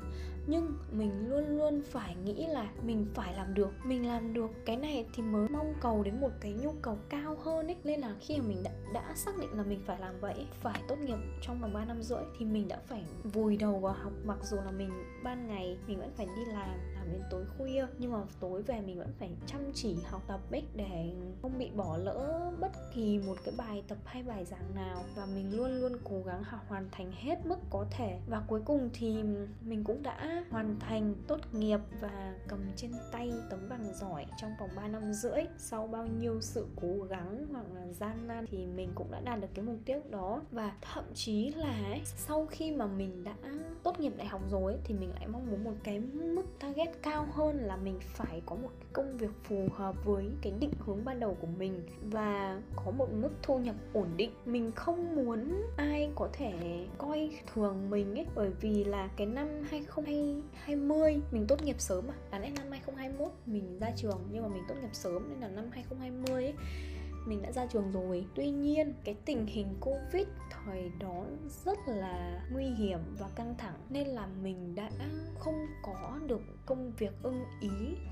Nhưng 0.48 0.74
mình 0.92 1.30
luôn 1.30 1.58
luôn 1.58 1.82
phải 1.86 2.16
nghĩ 2.16 2.48
là 2.48 2.70
mình 2.86 3.08
phải 3.14 3.34
làm 3.34 3.54
được. 3.54 3.70
Mình 3.86 4.08
làm 4.08 4.34
được 4.34 4.52
cái 4.66 4.78
này 4.78 5.06
thì 5.14 5.24
mới 5.24 5.50
mong 5.50 5.74
cầu 5.82 6.04
đến 6.04 6.22
một 6.22 6.32
cái 6.42 6.54
nhu 6.54 6.74
cầu 6.82 6.98
cao 7.10 7.38
hơn 7.44 7.68
ấy. 7.68 7.76
Nên 7.84 8.00
là 8.00 8.16
khi 8.20 8.38
mà 8.38 8.44
mình 8.48 8.64
đã, 8.64 8.72
đã 8.94 9.14
xác 9.16 9.38
định 9.38 9.58
là 9.58 9.64
mình 9.64 9.80
phải 9.86 10.00
làm 10.00 10.20
vậy 10.20 10.46
phải 10.62 10.82
tốt 10.88 10.96
nghiệp 11.00 11.18
trong 11.42 11.62
vòng 11.62 11.74
3 11.74 11.86
năm 11.86 12.02
rưỡi 12.02 12.24
thì 12.40 12.46
mình 12.46 12.68
đã 12.68 12.80
phải 12.88 13.04
vùi 13.24 13.58
đầu 13.58 13.80
vào 13.80 13.94
học 14.04 14.14
mặc 14.26 14.38
dù 14.44 14.58
là 14.58 14.72
mình 14.72 14.90
ban 15.24 15.48
ngày 15.48 15.80
mình 15.88 16.00
vẫn 16.00 16.12
phải 16.18 16.26
đi 16.36 16.46
làm 16.46 16.97
làm 17.08 17.14
đến 17.14 17.22
tối 17.30 17.46
khuya, 17.58 17.86
nhưng 17.98 18.12
mà 18.12 18.20
tối 18.40 18.62
về 18.62 18.82
mình 18.82 18.98
vẫn 18.98 19.14
phải 19.20 19.30
chăm 19.46 19.62
chỉ 19.74 19.96
học 20.04 20.22
tập 20.28 20.40
ấy 20.52 20.64
để 20.76 21.14
không 21.42 21.58
bị 21.58 21.70
bỏ 21.76 21.98
lỡ 21.98 22.52
bất 22.60 22.72
kỳ 22.96 23.20
một 23.20 23.38
cái 23.46 23.54
bài 23.58 23.84
tập 23.88 23.98
hay 24.06 24.24
bài 24.24 24.46
giảng 24.46 24.76
nào. 24.76 25.04
Và 25.16 25.26
mình 25.26 25.58
luôn 25.58 25.82
luôn 25.82 25.92
cố 26.04 26.22
gắng 26.26 26.44
học 26.44 26.62
hoàn 26.68 26.90
thành 26.92 27.12
hết 27.12 27.46
mức 27.46 27.60
có 27.70 27.86
thể. 27.92 28.20
Và 28.30 28.44
cuối 28.48 28.62
cùng 28.66 28.90
thì 28.94 29.24
mình 29.62 29.84
cũng 29.84 30.04
đã 30.04 30.44
hoàn 30.50 30.80
thành 30.80 31.16
tốt 31.28 31.40
nghiệp 31.52 31.80
và 32.02 32.36
cầm 32.48 32.60
trên 32.76 32.92
tay 33.12 33.34
tấm 33.50 33.70
bằng 33.70 33.94
giỏi 33.96 34.26
trong 34.38 34.52
vòng 34.60 34.70
3 34.76 34.88
năm 34.88 35.14
rưỡi. 35.14 35.42
Sau 35.58 35.88
bao 35.88 36.08
nhiêu 36.08 36.42
sự 36.42 36.68
cố 36.82 37.04
gắng 37.10 37.46
hoặc 37.52 37.66
là 37.76 37.88
gian 37.88 38.28
nan 38.28 38.46
thì 38.52 38.66
mình 38.66 38.90
cũng 38.96 39.12
đã 39.12 39.20
đạt 39.20 39.42
được 39.42 39.48
cái 39.54 39.66
mục 39.66 39.78
tiêu 39.86 40.02
đó. 40.10 40.42
Và 40.52 40.72
thậm 40.82 41.04
chí 41.14 41.52
là 41.52 41.98
sau 42.04 42.46
khi 42.46 42.72
mà 42.72 42.86
mình 42.86 43.24
đã 43.24 43.36
tốt 43.84 44.00
nghiệp 44.00 44.14
đại 44.18 44.28
học 44.28 44.42
rồi 44.52 44.78
thì 44.84 44.94
mình 44.94 45.10
lại 45.10 45.28
mong 45.28 45.52
muốn 45.52 45.64
một 45.64 45.74
cái 45.84 46.00
mức 46.00 46.44
target 46.60 46.97
cao 47.02 47.28
hơn 47.32 47.58
là 47.58 47.76
mình 47.76 48.00
phải 48.00 48.42
có 48.46 48.56
một 48.56 48.70
cái 48.80 48.88
công 48.94 49.18
việc 49.18 49.32
phù 49.44 49.68
hợp 49.76 50.06
với 50.06 50.26
cái 50.42 50.54
định 50.60 50.72
hướng 50.80 51.06
ban 51.06 51.20
đầu 51.20 51.38
của 51.42 51.48
mình 51.58 51.82
và 52.02 52.62
có 52.76 52.92
một 52.92 53.08
mức 53.14 53.30
thu 53.42 53.60
nhập 53.60 53.76
ổn 53.94 54.08
định. 54.18 54.32
Mình 54.46 54.72
không 54.72 55.16
muốn 55.16 55.64
ai 55.78 56.10
có 56.16 56.30
thể 56.34 56.54
coi 56.98 57.32
thường 57.54 57.90
mình 57.90 58.16
ấy, 58.16 58.26
bởi 58.36 58.50
vì 58.62 58.84
là 58.84 59.10
cái 59.18 59.28
năm 59.28 59.48
2020 59.70 61.22
mình 61.32 61.48
tốt 61.48 61.64
nghiệp 61.64 61.76
sớm 61.80 62.08
à? 62.08 62.16
mà 62.32 62.40
đáng 62.40 62.42
lẽ 62.42 62.50
năm 62.50 62.72
2021 62.72 63.32
mình 63.46 63.80
ra 63.80 63.92
trường 63.96 64.20
nhưng 64.32 64.44
mà 64.44 64.50
mình 64.50 64.64
tốt 64.68 64.76
nghiệp 64.82 64.94
sớm 64.94 65.30
nên 65.30 65.40
là 65.40 65.48
năm 65.48 65.66
2020 65.72 66.44
ấy 66.44 66.54
mình 67.28 67.42
đã 67.42 67.52
ra 67.52 67.66
trường 67.66 67.92
rồi. 67.92 68.26
Tuy 68.36 68.50
nhiên, 68.50 68.94
cái 69.04 69.16
tình 69.26 69.46
hình 69.48 69.68
covid 69.82 70.28
thời 70.50 70.92
đó 71.00 71.26
rất 71.66 71.78
là 71.88 72.46
nguy 72.52 72.66
hiểm 72.66 73.00
và 73.20 73.30
căng 73.36 73.56
thẳng, 73.58 73.76
nên 73.90 74.08
là 74.08 74.28
mình 74.28 74.76
đã 74.76 74.90
không 75.40 75.66
có 75.84 76.20
được 76.28 76.42
công 76.66 76.92
việc 76.98 77.12
ưng 77.24 77.44
ý 77.62 77.70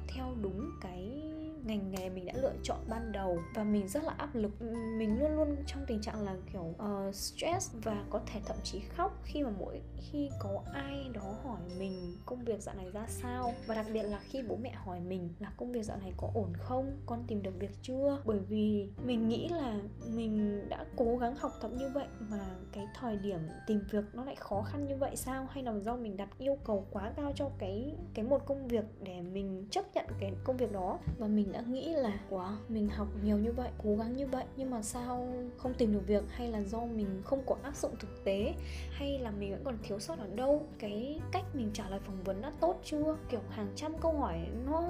theo 0.07 0.35
đúng 0.41 0.71
cái 0.81 1.24
ngành 1.65 1.91
nghề 1.91 2.09
mình 2.09 2.25
đã 2.25 2.33
lựa 2.35 2.53
chọn 2.63 2.79
ban 2.89 3.11
đầu 3.11 3.39
và 3.55 3.63
mình 3.63 3.87
rất 3.87 4.03
là 4.03 4.13
áp 4.17 4.35
lực. 4.35 4.61
Mình 4.97 5.19
luôn 5.19 5.35
luôn 5.35 5.55
trong 5.67 5.85
tình 5.87 6.01
trạng 6.01 6.21
là 6.21 6.35
kiểu 6.53 6.61
uh, 6.61 7.15
stress 7.15 7.75
và 7.83 8.05
có 8.09 8.21
thể 8.25 8.41
thậm 8.45 8.57
chí 8.63 8.79
khóc 8.79 9.19
khi 9.23 9.43
mà 9.43 9.49
mỗi 9.59 9.81
khi 9.97 10.29
có 10.39 10.63
ai 10.73 11.09
đó 11.13 11.35
hỏi 11.43 11.59
mình 11.79 12.17
công 12.25 12.45
việc 12.45 12.61
dạo 12.61 12.75
này 12.75 12.91
ra 12.91 13.05
sao. 13.07 13.53
Và 13.67 13.75
đặc 13.75 13.85
biệt 13.93 14.03
là 14.03 14.19
khi 14.19 14.43
bố 14.47 14.55
mẹ 14.55 14.71
hỏi 14.71 14.99
mình 14.99 15.29
là 15.39 15.51
công 15.57 15.71
việc 15.71 15.83
dạo 15.83 15.97
này 15.97 16.13
có 16.17 16.31
ổn 16.33 16.53
không? 16.57 16.91
Con 17.05 17.23
tìm 17.27 17.43
được 17.43 17.59
việc 17.59 17.71
chưa? 17.81 18.21
Bởi 18.25 18.39
vì 18.39 18.89
mình 19.05 19.29
nghĩ 19.29 19.47
là 19.47 19.77
mình 20.07 20.65
đã 20.69 20.85
cố 20.95 21.17
gắng 21.17 21.35
học 21.35 21.51
tập 21.61 21.71
như 21.77 21.89
vậy 21.93 22.07
mà 22.19 22.55
cái 22.71 22.87
thời 22.99 23.17
điểm 23.17 23.39
tìm 23.67 23.79
việc 23.91 24.03
nó 24.13 24.25
lại 24.25 24.35
khó 24.35 24.61
khăn 24.61 24.87
như 24.87 24.95
vậy 24.95 25.15
sao? 25.15 25.47
Hay 25.51 25.63
là 25.63 25.79
do 25.79 25.95
mình 25.95 26.17
đặt 26.17 26.29
yêu 26.37 26.57
cầu 26.63 26.85
quá 26.91 27.11
cao 27.15 27.31
cho 27.35 27.49
cái 27.57 27.95
cái 28.13 28.25
một 28.25 28.45
công 28.45 28.67
việc 28.67 28.85
để 29.03 29.21
mình 29.21 29.67
chấp 29.71 29.85
nhận 29.93 30.05
cái 30.19 30.33
công 30.43 30.57
việc 30.57 30.71
đó? 30.71 30.99
Và 31.17 31.27
mình 31.27 31.51
đã 31.55 31.61
nghĩ 31.61 31.93
là, 31.93 32.19
quá, 32.29 32.57
mình 32.69 32.89
học 32.89 33.07
nhiều 33.23 33.37
như 33.37 33.51
vậy, 33.51 33.69
cố 33.83 33.95
gắng 33.95 34.15
như 34.15 34.27
vậy, 34.27 34.45
nhưng 34.55 34.69
mà 34.69 34.81
sao 34.81 35.33
không 35.57 35.73
tìm 35.73 35.93
được 35.93 36.07
việc? 36.07 36.23
Hay 36.29 36.47
là 36.47 36.61
do 36.61 36.85
mình 36.85 37.21
không 37.23 37.43
có 37.45 37.55
áp 37.63 37.75
dụng 37.75 37.95
thực 37.99 38.23
tế? 38.23 38.53
Hay 38.91 39.19
là 39.19 39.31
mình 39.31 39.51
vẫn 39.51 39.61
còn 39.63 39.77
thiếu 39.83 39.99
sót 39.99 40.19
ở 40.19 40.27
đâu? 40.35 40.67
Cái 40.79 41.19
cách 41.31 41.43
mình 41.53 41.69
trả 41.73 41.89
lời 41.89 41.99
phỏng 41.99 42.23
vấn 42.23 42.41
đã 42.41 42.51
tốt 42.59 42.79
chưa? 42.83 43.17
Kiểu, 43.29 43.39
hàng 43.49 43.71
trăm 43.75 43.93
câu 44.01 44.13
hỏi 44.13 44.37
nó 44.65 44.83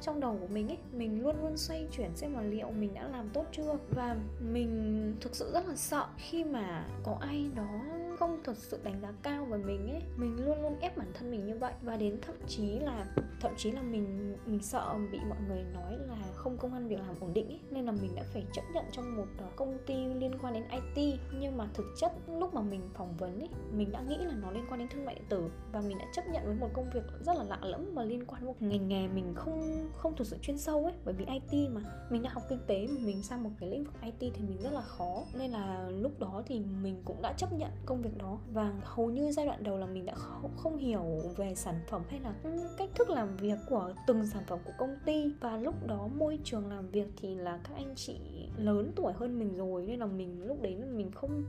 trong 0.00 0.20
đầu 0.20 0.36
của 0.40 0.46
mình 0.46 0.68
ấy, 0.68 0.78
mình 0.92 1.22
luôn 1.22 1.36
luôn 1.42 1.56
xoay 1.56 1.86
chuyển 1.92 2.16
xem 2.16 2.34
là 2.34 2.42
liệu 2.42 2.70
mình 2.70 2.94
đã 2.94 3.08
làm 3.08 3.28
tốt 3.28 3.44
chưa? 3.52 3.78
Và 3.90 4.16
mình 4.40 5.14
thực 5.20 5.34
sự 5.36 5.50
rất 5.52 5.68
là 5.68 5.76
sợ 5.76 6.06
khi 6.16 6.44
mà 6.44 6.88
có 7.02 7.16
ai 7.20 7.50
đó 7.54 7.80
không 8.16 8.40
thật 8.44 8.56
sự 8.56 8.80
đánh 8.82 9.00
giá 9.00 9.12
cao 9.22 9.44
về 9.44 9.58
mình 9.58 9.90
ấy. 9.90 10.02
Mình 10.16 10.44
luôn 10.44 10.62
luôn 10.62 10.80
ép 10.80 10.96
bản 10.96 11.12
thân 11.14 11.30
mình 11.30 11.46
như 11.46 11.58
vậy. 11.58 11.72
Và 11.82 11.96
đến 11.96 12.18
thậm 12.22 12.36
chí 12.46 12.78
là 12.78 13.06
thậm 13.40 13.52
chí 13.56 13.70
là 13.70 13.82
mình 13.82 14.36
mình 14.46 14.62
sợ 14.62 14.94
bị 15.12 15.18
mọi 15.28 15.38
người 15.48 15.64
nói 15.74 15.96
là 16.08 16.16
không 16.34 16.56
công 16.58 16.74
ăn 16.74 16.88
việc 16.88 16.98
làm 16.98 17.14
ổn 17.20 17.34
định 17.34 17.48
ấy, 17.48 17.60
nên 17.70 17.84
là 17.84 17.92
mình 17.92 18.14
đã 18.14 18.22
phải 18.32 18.44
chấp 18.52 18.62
nhận 18.74 18.84
trong 18.92 19.16
một 19.16 19.26
ờ, 19.38 19.46
công 19.56 19.78
ty 19.86 19.94
liên 19.94 20.38
quan 20.42 20.54
đến 20.54 20.64
IT 20.70 21.18
nhưng 21.40 21.56
mà 21.56 21.68
thực 21.74 21.86
chất 22.00 22.12
lúc 22.28 22.54
mà 22.54 22.60
mình 22.60 22.80
phỏng 22.94 23.16
vấn 23.16 23.40
ấy 23.40 23.48
mình 23.72 23.92
đã 23.92 24.00
nghĩ 24.00 24.16
là 24.16 24.34
nó 24.42 24.50
liên 24.50 24.64
quan 24.68 24.78
đến 24.78 24.88
thương 24.88 25.04
mại 25.04 25.14
điện 25.14 25.24
tử. 25.28 25.50
Và 25.72 25.80
mình 25.80 25.98
đã 25.98 26.04
chấp 26.12 26.22
nhận 26.32 26.46
với 26.46 26.54
một 26.54 26.68
công 26.72 26.90
việc 26.94 27.02
rất 27.20 27.36
là 27.36 27.44
lạ 27.44 27.58
lẫm 27.62 27.94
và 27.94 28.04
liên 28.04 28.24
quan 28.26 28.46
một 28.46 28.62
ngành 28.62 28.88
nghề 28.88 29.08
mình 29.08 29.34
không 29.34 29.88
không 29.96 30.16
thực 30.16 30.26
sự 30.26 30.36
chuyên 30.42 30.58
sâu 30.58 30.84
ấy. 30.84 30.94
Bởi 31.04 31.14
vì 31.14 31.24
IT 31.24 31.70
mà 31.70 31.80
mình 32.10 32.22
đã 32.22 32.30
học 32.32 32.42
kinh 32.48 32.60
tế 32.66 32.86
mà 32.86 33.00
mình 33.00 33.22
sang 33.22 33.42
một 33.42 33.50
cái 33.60 33.68
lĩnh 33.70 33.84
vực 33.84 33.94
IT 34.02 34.32
thì 34.34 34.42
mình 34.48 34.58
rất 34.62 34.72
là 34.72 34.82
khó. 34.82 35.22
Nên 35.38 35.50
là 35.50 35.88
lúc 35.88 36.18
đó 36.18 36.42
thì 36.46 36.60
mình 36.82 37.02
cũng 37.04 37.22
đã 37.22 37.32
chấp 37.32 37.52
nhận 37.52 37.70
công 37.86 38.02
việc 38.04 38.18
đó. 38.18 38.38
Và 38.52 38.72
hầu 38.82 39.10
như 39.10 39.32
giai 39.32 39.46
đoạn 39.46 39.62
đầu 39.64 39.78
là 39.78 39.86
mình 39.86 40.06
đã 40.06 40.14
không, 40.14 40.50
không 40.56 40.76
hiểu 40.78 41.04
về 41.36 41.54
sản 41.54 41.74
phẩm 41.88 42.02
hay 42.08 42.20
là 42.20 42.34
cách 42.78 42.90
thức 42.94 43.10
làm 43.10 43.36
việc 43.36 43.58
của 43.68 43.92
từng 44.06 44.26
sản 44.26 44.42
phẩm 44.46 44.58
của 44.64 44.72
công 44.78 44.96
ty. 45.04 45.32
Và 45.40 45.56
lúc 45.56 45.86
đó 45.86 46.08
môi 46.14 46.38
trường 46.44 46.68
làm 46.68 46.90
việc 46.90 47.06
thì 47.16 47.34
là 47.34 47.60
các 47.64 47.74
anh 47.74 47.94
chị 47.96 48.16
lớn 48.56 48.92
tuổi 48.96 49.12
hơn 49.12 49.38
mình 49.38 49.56
rồi 49.56 49.86
nên 49.86 49.98
là 50.00 50.06
mình 50.06 50.42
lúc 50.46 50.62
đấy 50.62 50.76
mình 50.76 51.10
không 51.10 51.44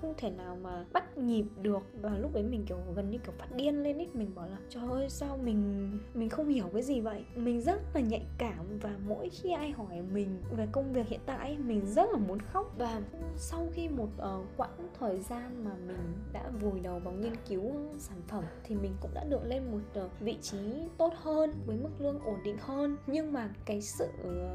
không 0.00 0.14
thể 0.16 0.30
nào 0.30 0.56
mà 0.62 0.84
bắt 0.92 1.18
nhịp 1.18 1.44
được. 1.62 1.82
Và 2.02 2.18
lúc 2.18 2.34
đấy 2.34 2.42
mình 2.42 2.64
kiểu 2.66 2.78
gần 2.94 3.10
như 3.10 3.18
kiểu 3.18 3.32
phát 3.38 3.56
điên 3.56 3.82
lên 3.82 3.98
ấy 3.98 4.08
mình 4.14 4.34
bảo 4.34 4.46
là 4.46 4.56
trời 4.68 4.84
ơi 4.90 5.08
sao 5.10 5.36
mình 5.36 5.90
mình 6.14 6.28
không 6.28 6.48
hiểu 6.48 6.66
cái 6.72 6.82
gì 6.82 7.00
vậy? 7.00 7.24
Mình 7.36 7.60
rất 7.60 7.80
là 7.94 8.00
nhạy 8.00 8.26
cảm 8.38 8.78
và 8.80 8.96
mỗi 9.08 9.28
khi 9.28 9.52
ai 9.52 9.70
hỏi 9.70 10.02
mình 10.12 10.42
về 10.56 10.66
công 10.72 10.92
việc 10.92 11.08
hiện 11.08 11.20
tại 11.26 11.56
mình 11.58 11.86
rất 11.86 12.10
là 12.12 12.18
muốn 12.18 12.38
khóc. 12.38 12.74
Và 12.78 13.00
sau 13.36 13.68
khi 13.72 13.88
một 13.88 14.08
uh, 14.16 14.46
quãng 14.56 14.88
thời 14.98 15.20
gian 15.20 15.64
mà 15.64 15.70
mình 15.86 16.12
đã 16.32 16.50
vùi 16.60 16.80
đầu 16.80 16.98
vào 16.98 17.14
nghiên 17.14 17.32
cứu 17.48 17.72
sản 17.98 18.22
phẩm 18.28 18.44
thì 18.64 18.74
mình 18.74 18.92
cũng 19.00 19.10
đã 19.14 19.24
được 19.24 19.44
lên 19.44 19.72
một 19.72 20.00
uh, 20.04 20.20
vị 20.20 20.38
trí 20.42 20.58
tốt 20.98 21.12
hơn 21.16 21.52
với 21.66 21.76
mức 21.76 21.90
lương 21.98 22.18
ổn 22.24 22.36
định 22.44 22.56
hơn. 22.60 22.96
Nhưng 23.06 23.32
mà 23.32 23.50
cái 23.64 23.82
sự 23.82 24.08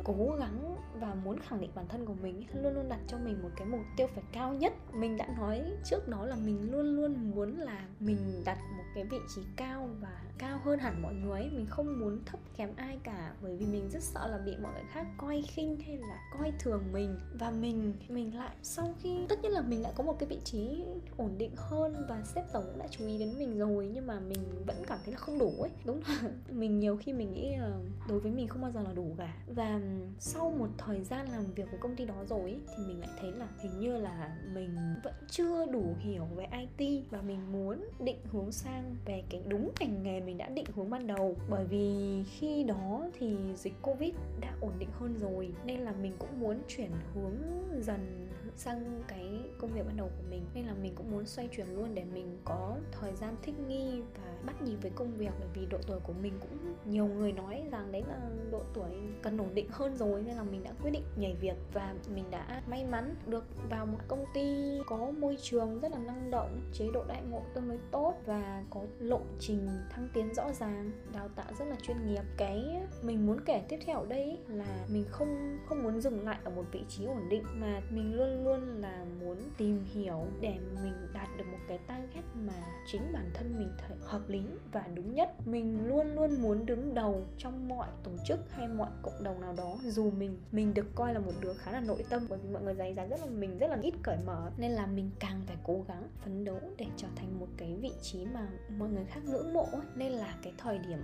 cố 0.03 0.35
gắng 0.39 0.75
và 0.99 1.15
muốn 1.15 1.39
khẳng 1.39 1.61
định 1.61 1.71
bản 1.75 1.87
thân 1.87 2.05
của 2.05 2.13
mình 2.21 2.43
luôn 2.53 2.73
luôn 2.73 2.89
đặt 2.89 2.99
cho 3.07 3.17
mình 3.17 3.41
một 3.43 3.49
cái 3.55 3.67
mục 3.67 3.81
tiêu 3.97 4.07
phải 4.15 4.23
cao 4.31 4.53
nhất. 4.53 4.73
Mình 4.93 5.17
đã 5.17 5.27
nói 5.37 5.61
trước 5.83 6.07
đó 6.07 6.25
là 6.25 6.35
mình 6.35 6.71
luôn 6.71 6.95
luôn 6.95 7.31
muốn 7.31 7.57
là 7.57 7.85
mình 7.99 8.41
đặt 8.45 8.57
một 8.77 8.83
cái 8.95 9.03
vị 9.03 9.17
trí 9.35 9.41
cao 9.55 9.89
và 10.01 10.21
cao 10.37 10.59
hơn 10.63 10.79
hẳn 10.79 11.01
mọi 11.01 11.13
người 11.13 11.41
ấy. 11.41 11.49
Mình 11.49 11.65
không 11.65 11.99
muốn 11.99 12.19
thấp 12.25 12.39
kém 12.57 12.69
ai 12.75 12.99
cả 13.03 13.33
bởi 13.41 13.57
vì 13.57 13.65
mình 13.65 13.89
rất 13.89 14.03
sợ 14.03 14.27
là 14.27 14.37
bị 14.37 14.55
mọi 14.61 14.73
người 14.73 14.83
khác 14.91 15.07
coi 15.17 15.43
khinh 15.47 15.79
hay 15.79 15.97
là 15.97 16.19
coi 16.39 16.53
thường 16.59 16.83
mình. 16.91 17.19
Và 17.33 17.51
mình 17.51 17.93
mình 18.09 18.37
lại 18.37 18.55
sau 18.61 18.93
khi 19.01 19.25
tất 19.29 19.39
nhiên 19.41 19.51
là 19.51 19.61
mình 19.61 19.83
đã 19.83 19.91
có 19.95 20.03
một 20.03 20.19
cái 20.19 20.29
vị 20.29 20.39
trí 20.43 20.83
ổn 21.17 21.37
định 21.37 21.51
hơn 21.55 22.05
và 22.09 22.23
sếp 22.23 22.53
tổng 22.53 22.63
cũng 22.65 22.79
đã 22.79 22.87
chú 22.91 23.07
ý 23.07 23.17
đến 23.17 23.33
mình 23.37 23.57
rồi 23.57 23.91
nhưng 23.93 24.07
mà 24.07 24.19
mình 24.19 24.39
vẫn 24.67 24.75
cảm 24.87 24.99
thấy 25.05 25.13
là 25.13 25.19
không 25.19 25.39
đủ 25.39 25.53
ấy. 25.59 25.71
Đúng 25.85 26.01
là 26.07 26.29
mình 26.49 26.79
nhiều 26.79 26.97
khi 26.97 27.13
mình 27.13 27.33
nghĩ 27.33 27.55
là 27.55 27.71
đối 28.09 28.19
với 28.19 28.31
mình 28.31 28.47
không 28.47 28.61
bao 28.61 28.71
giờ 28.71 28.81
là 28.81 28.93
đủ 28.93 29.15
cả. 29.17 29.33
Và 29.47 29.81
sau 30.19 30.51
một 30.59 30.69
thời 30.77 31.03
gian 31.03 31.31
làm 31.31 31.45
việc 31.55 31.71
với 31.71 31.79
công 31.79 31.95
ty 31.95 32.05
đó 32.05 32.23
rồi 32.29 32.41
ấy, 32.41 32.59
thì 32.67 32.83
mình 32.87 32.99
lại 32.99 33.09
thấy 33.19 33.31
là 33.31 33.47
hình 33.59 33.79
như 33.79 33.97
là 33.97 34.37
mình 34.53 34.95
vẫn 35.03 35.13
chưa 35.29 35.65
đủ 35.65 35.95
hiểu 35.99 36.25
về 36.35 36.47
IT 36.77 37.03
và 37.09 37.21
mình 37.21 37.51
muốn 37.51 37.85
định 37.99 38.19
hướng 38.31 38.51
sang 38.51 38.95
về 39.05 39.23
cái 39.29 39.41
đúng 39.47 39.71
ngành 39.79 40.03
nghề 40.03 40.21
mình 40.21 40.37
đã 40.37 40.49
định 40.49 40.65
hướng 40.75 40.89
ban 40.89 41.07
đầu. 41.07 41.35
Bởi 41.49 41.65
vì 41.65 42.23
khi 42.23 42.63
đó 42.63 43.07
thì 43.19 43.35
dịch 43.55 43.73
covid 43.81 44.13
đã 44.41 44.53
ổn 44.61 44.71
định 44.79 44.89
hơn 44.99 45.15
rồi, 45.19 45.53
nên 45.65 45.79
là 45.79 45.93
mình 46.01 46.13
cũng 46.19 46.39
muốn 46.39 46.59
chuyển 46.67 46.91
hướng 47.13 47.35
dần 47.81 48.27
sang 48.57 49.03
cái 49.07 49.41
công 49.57 49.73
việc 49.73 49.85
ban 49.85 49.97
đầu 49.97 50.07
của 50.17 50.23
mình. 50.29 50.45
Nên 50.53 50.65
là 50.65 50.73
mình 50.73 50.95
cũng 50.95 51.11
muốn 51.11 51.25
xoay 51.25 51.47
chuyển 51.51 51.67
luôn 51.75 51.95
để 51.95 52.03
mình 52.03 52.37
có 52.45 52.77
thời 52.91 53.15
gian 53.15 53.35
thích 53.41 53.55
nghi 53.67 54.01
và 54.15 54.33
bắt 54.45 54.61
nhịp 54.61 54.77
với 54.81 54.91
công 54.95 55.11
việc. 55.11 55.31
Bởi 55.39 55.49
vì 55.53 55.65
độ 55.65 55.77
tuổi 55.87 55.99
của 55.99 56.13
mình 56.13 56.33
cũng 56.41 56.75
nhiều 56.85 57.05
người 57.05 57.31
nói 57.31 57.63
rằng 57.71 57.91
đấy 57.91 58.03
là 58.07 58.19
độ 58.51 58.61
tuổi 58.73 58.89
cần 59.21 59.37
ổn 59.37 59.49
định 59.53 59.67
hơn 59.71 59.97
rồi, 59.97 60.23
nên 60.23 60.35
là 60.35 60.43
mình 60.43 60.63
đã 60.63 60.71
quyết 60.81 60.91
định 60.91 61.03
nhảy 61.15 61.35
việc 61.41 61.55
và 61.73 61.95
mình 62.15 62.31
đã 62.31 62.63
may 62.67 62.85
mắn 62.85 63.15
được 63.27 63.45
vào 63.69 63.85
một 63.85 63.99
công 64.07 64.25
ty 64.33 64.77
có 64.87 65.11
môi 65.11 65.37
trường 65.41 65.79
rất 65.79 65.91
là 65.91 65.97
năng 65.97 66.31
động, 66.31 66.61
chế 66.73 66.89
độ 66.93 67.03
đại 67.07 67.21
ngộ 67.29 67.41
tương 67.53 67.67
đối 67.67 67.79
tốt 67.91 68.13
và 68.25 68.63
có 68.69 68.81
lộ 68.99 69.21
trình 69.39 69.67
thăng 69.89 70.09
tiến 70.13 70.33
rõ 70.33 70.53
ràng, 70.53 70.91
đào 71.13 71.27
tạo 71.35 71.53
rất 71.59 71.65
là 71.65 71.75
chuyên 71.81 72.07
nghiệp. 72.07 72.23
Cái 72.37 72.81
mình 73.03 73.27
muốn 73.27 73.39
kể 73.45 73.63
tiếp 73.69 73.79
theo 73.85 73.99
ở 73.99 74.05
đây 74.05 74.37
là 74.47 74.85
mình 74.93 75.05
không 75.09 75.57
không 75.65 75.83
muốn 75.83 76.01
dừng 76.01 76.25
lại 76.25 76.37
ở 76.43 76.51
một 76.51 76.65
vị 76.71 76.81
trí 76.89 77.05
ổn 77.05 77.29
định 77.29 77.43
mà 77.53 77.81
mình 77.89 78.15
luôn 78.15 78.44
luôn 78.45 78.81
là 78.81 79.05
muốn 79.19 79.37
tìm 79.57 79.83
hiểu 79.93 80.27
để 80.41 80.59
mình 80.83 80.93
đạt 81.13 81.27
được 81.37 81.43
một 81.51 81.57
cái 81.67 81.77
target 81.77 82.23
mà 82.35 82.53
chính 82.87 83.01
bản 83.13 83.31
thân 83.33 83.59
mình 83.59 83.69
thấy 83.77 83.97
hợp 84.01 84.21
lý 84.27 84.43
và 84.71 84.87
đúng 84.95 85.15
nhất. 85.15 85.35
Mình 85.45 85.87
luôn 85.87 86.15
luôn 86.15 86.41
muốn 86.41 86.65
đứng 86.65 86.93
đầu 86.93 87.23
trong 87.37 87.67
mọi 87.67 87.87
tổ 88.03 88.11
chức 88.27 88.39
hay 88.51 88.67
mọi 88.67 88.89
cộng 89.01 89.23
đồng 89.23 89.41
nào 89.41 89.53
đó, 89.57 89.77
dù 89.83 90.11
mình 90.11 90.37
mình 90.51 90.73
được 90.73 90.95
coi 90.95 91.13
là 91.13 91.19
một 91.19 91.31
đứa 91.41 91.53
khá 91.53 91.71
là 91.71 91.79
nội 91.79 92.05
tâm, 92.09 92.25
bởi 92.29 92.39
vì 92.39 92.49
mọi 92.49 92.63
người 92.63 92.73
đánh 92.73 92.95
giá 92.95 93.05
rất 93.05 93.19
là 93.19 93.25
mình, 93.25 93.57
rất 93.57 93.67
là 93.67 93.77
ít 93.81 93.93
cởi 94.03 94.17
mở. 94.25 94.51
Nên 94.57 94.71
là 94.71 94.85
mình 94.85 95.11
càng 95.19 95.41
phải 95.47 95.57
cố 95.63 95.85
gắng 95.87 96.03
phấn 96.23 96.45
đấu 96.45 96.59
để 96.77 96.85
trở 96.97 97.07
thành 97.15 97.39
một 97.39 97.47
cái 97.57 97.77
vị 97.81 97.91
trí 98.01 98.25
mà 98.25 98.47
mọi 98.77 98.89
người 98.89 99.05
khác 99.05 99.21
ngưỡng 99.25 99.53
mộ 99.53 99.67
ấy. 99.71 99.81
nên 99.95 100.11
là 100.11 100.37
cái 100.43 100.53
thời 100.57 100.77
điểm 100.77 100.99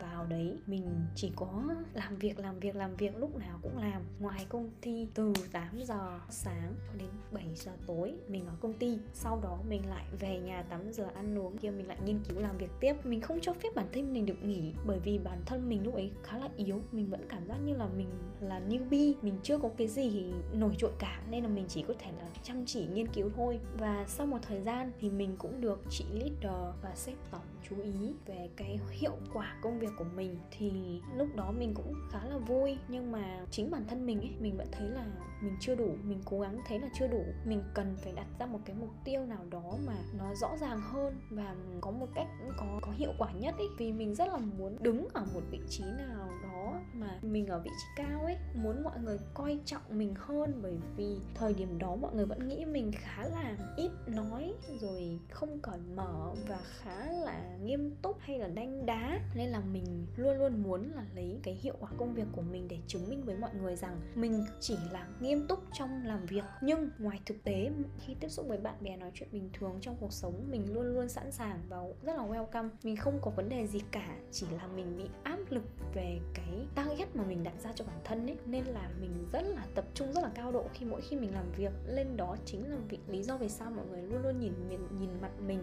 vào 0.00 0.26
đấy, 0.26 0.58
mình 0.66 1.06
chỉ 1.14 1.32
có 1.36 1.64
làm 1.94 2.16
việc 2.16 2.38
làm 2.38 2.60
việc 2.60 2.76
làm 2.76 2.96
việc 2.96 3.16
lúc 3.16 3.36
nào 3.36 3.58
cũng 3.62 3.78
làm. 3.78 4.02
Ngoài 4.18 4.46
công 4.48 4.70
ty, 4.80 5.08
từ 5.14 5.32
8 5.52 5.84
giờ 5.84 6.20
sáng 6.30 6.74
cho 6.86 6.98
đến 6.98 7.08
7 7.32 7.44
giờ 7.54 7.72
tối, 7.86 8.14
mình 8.28 8.46
ở 8.46 8.52
công 8.60 8.74
ty. 8.74 8.98
Sau 9.12 9.40
đó 9.42 9.58
mình 9.68 9.88
lại 9.88 10.04
về 10.20 10.38
nhà 10.38 10.62
tắm 10.62 10.92
giờ 10.92 11.08
ăn 11.14 11.38
uống, 11.38 11.58
kia 11.58 11.70
mình 11.70 11.88
lại 11.88 11.98
nghiên 12.04 12.20
cứu 12.28 12.40
làm 12.40 12.58
việc 12.58 12.70
tiếp. 12.80 12.94
Mình 13.04 13.20
không 13.20 13.38
cho 13.42 13.52
phép 13.52 13.68
bản 13.74 13.86
thân 13.92 14.12
mình 14.12 14.26
được 14.26 14.42
nghỉ 14.42 14.72
bởi 14.86 14.98
vì 14.98 15.18
bản 15.18 15.42
thân 15.46 15.68
mình 15.68 15.84
lúc 15.84 15.94
ấy 15.94 16.10
khá 16.22 16.38
là 16.38 16.48
yếu. 16.56 16.80
Mình 16.92 17.10
vẫn 17.10 17.20
cảm 17.28 17.46
giác 17.46 17.56
như 17.64 17.74
là 17.74 17.88
mình 17.96 18.08
là 18.40 18.60
newbie, 18.68 19.14
mình 19.22 19.34
chưa 19.42 19.58
có 19.58 19.70
cái 19.76 19.88
gì 19.88 20.32
nổi 20.52 20.74
trội 20.78 20.92
cả, 20.98 21.22
nên 21.30 21.42
là 21.42 21.48
mình 21.48 21.64
chỉ 21.68 21.84
có 21.88 21.94
thể 21.98 22.12
là 22.12 22.28
chăm 22.42 22.66
chỉ 22.66 22.86
nghiên 22.86 23.08
cứu 23.08 23.30
thôi. 23.36 23.60
Và 23.78 24.04
sau 24.08 24.26
một 24.26 24.38
thời 24.42 24.60
gian 24.60 24.92
thì 25.00 25.10
mình 25.10 25.36
cũng 25.38 25.60
được 25.60 25.82
chị 25.90 26.04
leader 26.12 26.74
và 26.82 26.94
sếp 26.94 27.16
tổng 27.30 27.40
chú 27.68 27.76
ý 27.82 28.12
về 28.26 28.48
cái 28.56 28.78
hiệu 28.90 29.16
quả 29.34 29.56
công 29.62 29.78
việc 29.78 29.90
của 29.98 30.06
mình. 30.16 30.36
Thì 30.50 31.00
lúc 31.16 31.28
đó 31.36 31.52
mình 31.58 31.74
cũng 31.74 31.94
khá 32.10 32.24
là 32.24 32.38
vui, 32.38 32.76
nhưng 32.88 33.12
mà 33.12 33.46
chính 33.50 33.70
bản 33.70 33.84
thân 33.88 34.06
mình 34.06 34.20
ấy, 34.20 34.30
mình 34.40 34.56
vẫn 34.56 34.66
thấy 34.72 34.88
là 34.88 35.06
mình 35.42 35.56
chưa 35.60 35.74
đủ. 35.74 35.96
Mình 36.04 36.20
cố 36.24 36.40
gắng 36.40 36.58
thấy 36.72 36.80
là 36.80 36.88
chưa 36.98 37.06
đủ. 37.06 37.24
Mình 37.44 37.62
cần 37.74 37.96
phải 38.02 38.12
đặt 38.12 38.26
ra 38.38 38.46
một 38.46 38.58
cái 38.64 38.76
mục 38.80 38.90
tiêu 39.04 39.26
nào 39.26 39.44
đó 39.50 39.76
mà 39.86 39.94
nó 40.18 40.34
rõ 40.34 40.56
ràng 40.60 40.80
hơn 40.80 41.20
và 41.30 41.54
có 41.80 41.90
một 41.90 42.06
cách 42.14 42.26
có 42.56 42.78
có 42.82 42.92
hiệu 42.92 43.12
quả 43.18 43.32
nhất 43.32 43.54
ấy 43.58 43.66
vì 43.78 43.92
mình 43.92 44.14
rất 44.14 44.28
là 44.28 44.36
muốn 44.36 44.76
đứng 44.80 45.08
ở 45.12 45.24
một 45.34 45.40
vị 45.50 45.60
trí 45.68 45.84
nào 45.84 46.28
đó 46.42 46.80
mà 46.92 47.18
mình 47.22 47.46
ở 47.46 47.60
vị 47.60 47.70
trí 47.70 48.02
cao 48.02 48.20
ấy 48.24 48.36
muốn 48.54 48.82
mọi 48.82 48.98
người 49.00 49.18
coi 49.34 49.58
trọng 49.64 49.82
mình 49.88 50.14
hơn. 50.18 50.60
Bởi 50.62 50.78
vì 50.96 51.16
thời 51.34 51.54
điểm 51.54 51.78
đó 51.78 51.96
mọi 51.96 52.14
người 52.14 52.26
vẫn 52.26 52.48
nghĩ 52.48 52.64
mình 52.64 52.92
khá 52.94 53.24
là 53.24 53.56
ít 53.76 53.90
nói, 54.06 54.54
rồi 54.80 55.20
không 55.30 55.58
cởi 55.62 55.78
mở 55.94 56.34
và 56.48 56.60
khá 56.64 57.12
là 57.12 57.56
nghiêm 57.62 57.96
túc 58.02 58.16
hay 58.20 58.38
là 58.38 58.48
đanh 58.48 58.86
đá. 58.86 59.20
Nên 59.34 59.48
là 59.48 59.60
mình 59.60 60.06
luôn 60.16 60.38
luôn 60.38 60.62
muốn 60.62 60.92
là 60.94 61.04
lấy 61.14 61.40
cái 61.42 61.54
hiệu 61.54 61.74
quả 61.80 61.90
công 61.98 62.14
việc 62.14 62.26
của 62.32 62.42
mình 62.42 62.68
để 62.68 62.78
chứng 62.86 63.08
minh 63.08 63.22
với 63.24 63.36
mọi 63.36 63.50
người 63.54 63.76
rằng 63.76 64.00
mình 64.14 64.44
chỉ 64.60 64.76
là 64.92 65.06
nghiêm 65.20 65.46
túc 65.48 65.58
trong 65.72 66.02
làm 66.04 66.26
việc 66.26 66.44
nhưng 66.64 66.90
ngoài 66.98 67.20
thực 67.26 67.44
tế 67.44 67.70
khi 67.98 68.14
tiếp 68.20 68.28
xúc 68.28 68.46
với 68.48 68.58
bạn 68.58 68.74
bè 68.80 68.96
nói 68.96 69.10
chuyện 69.14 69.28
bình 69.32 69.50
thường 69.52 69.78
trong 69.80 69.96
cuộc 70.00 70.12
sống 70.12 70.46
mình 70.50 70.74
luôn 70.74 70.86
luôn 70.86 71.08
sẵn 71.08 71.32
sàng 71.32 71.60
và 71.68 71.78
rất 72.02 72.16
là 72.16 72.26
welcome. 72.26 72.68
Mình 72.82 72.96
không 72.96 73.18
có 73.22 73.30
vấn 73.30 73.48
đề 73.48 73.66
gì 73.66 73.80
cả 73.90 74.16
chỉ 74.30 74.46
là 74.56 74.66
mình 74.66 74.96
bị 74.96 75.04
áp 75.22 75.38
lực 75.50 75.62
về 75.94 76.20
cái 76.34 76.66
target 76.74 77.16
mà 77.16 77.24
mình 77.24 77.44
đặt 77.44 77.54
ra 77.62 77.72
cho 77.74 77.84
bản 77.84 78.00
thân 78.04 78.26
ấy. 78.26 78.36
Nên 78.46 78.64
là 78.64 78.90
mình 79.00 79.26
rất 79.32 79.42
là 79.42 79.66
tập 79.74 79.84
trung 79.94 80.12
rất 80.12 80.20
là 80.22 80.30
cao 80.34 80.52
độ 80.52 80.64
khi 80.74 80.86
mỗi 80.86 81.00
khi 81.00 81.16
mình 81.16 81.34
làm 81.34 81.52
việc. 81.56 81.72
Lên 81.86 82.16
đó 82.16 82.36
chính 82.44 82.70
là 82.70 82.76
vì 82.88 82.98
lý 83.08 83.22
do 83.22 83.36
vì 83.36 83.48
sao 83.48 83.70
mọi 83.70 83.86
người 83.86 84.02
luôn 84.02 84.22
luôn 84.22 84.40
nhìn 84.40 84.52
nhìn, 84.68 84.80
nhìn 85.00 85.10
mặt 85.22 85.32
mình. 85.46 85.60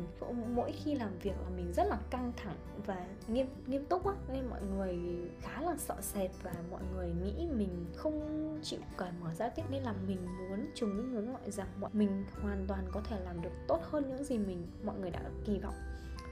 Mỗi 0.55 0.71
khi 0.71 0.95
làm 0.95 1.19
việc 1.19 1.33
là 1.43 1.49
mình 1.49 1.73
rất 1.73 1.87
là 1.87 1.99
căng 2.09 2.33
thẳng 2.37 2.57
và 2.85 3.07
nghiêm 3.27 3.47
nghiêm 3.67 3.85
túc 3.85 4.05
á. 4.05 4.13
Nên 4.33 4.45
mọi 4.45 4.61
người 4.61 4.97
khá 5.41 5.61
là 5.61 5.75
sợ 5.77 5.95
sệt 6.01 6.31
và 6.43 6.53
mọi 6.71 6.81
người 6.93 7.09
nghĩ 7.23 7.47
mình 7.47 7.85
không 7.95 8.59
chịu 8.63 8.79
cởi 8.97 9.09
mở 9.21 9.33
giao 9.33 9.49
tiếp. 9.55 9.63
Nên 9.69 9.83
là 9.83 9.93
mình 10.07 10.25
muốn 10.25 10.65
chứng 10.89 10.97
minh 10.97 11.13
với 11.13 11.33
mọi 11.33 11.51
rằng 11.51 11.67
bọn 11.79 11.91
mình 11.93 12.25
hoàn 12.41 12.65
toàn 12.67 12.85
có 12.91 13.01
thể 13.01 13.19
làm 13.19 13.41
được 13.41 13.49
tốt 13.67 13.79
hơn 13.83 14.09
những 14.09 14.23
gì 14.23 14.37
mình, 14.37 14.67
mọi 14.83 14.99
người 14.99 15.11
đã 15.11 15.21
kỳ 15.45 15.59
vọng. 15.59 15.75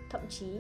Thậm 0.10 0.22
chí 0.30 0.60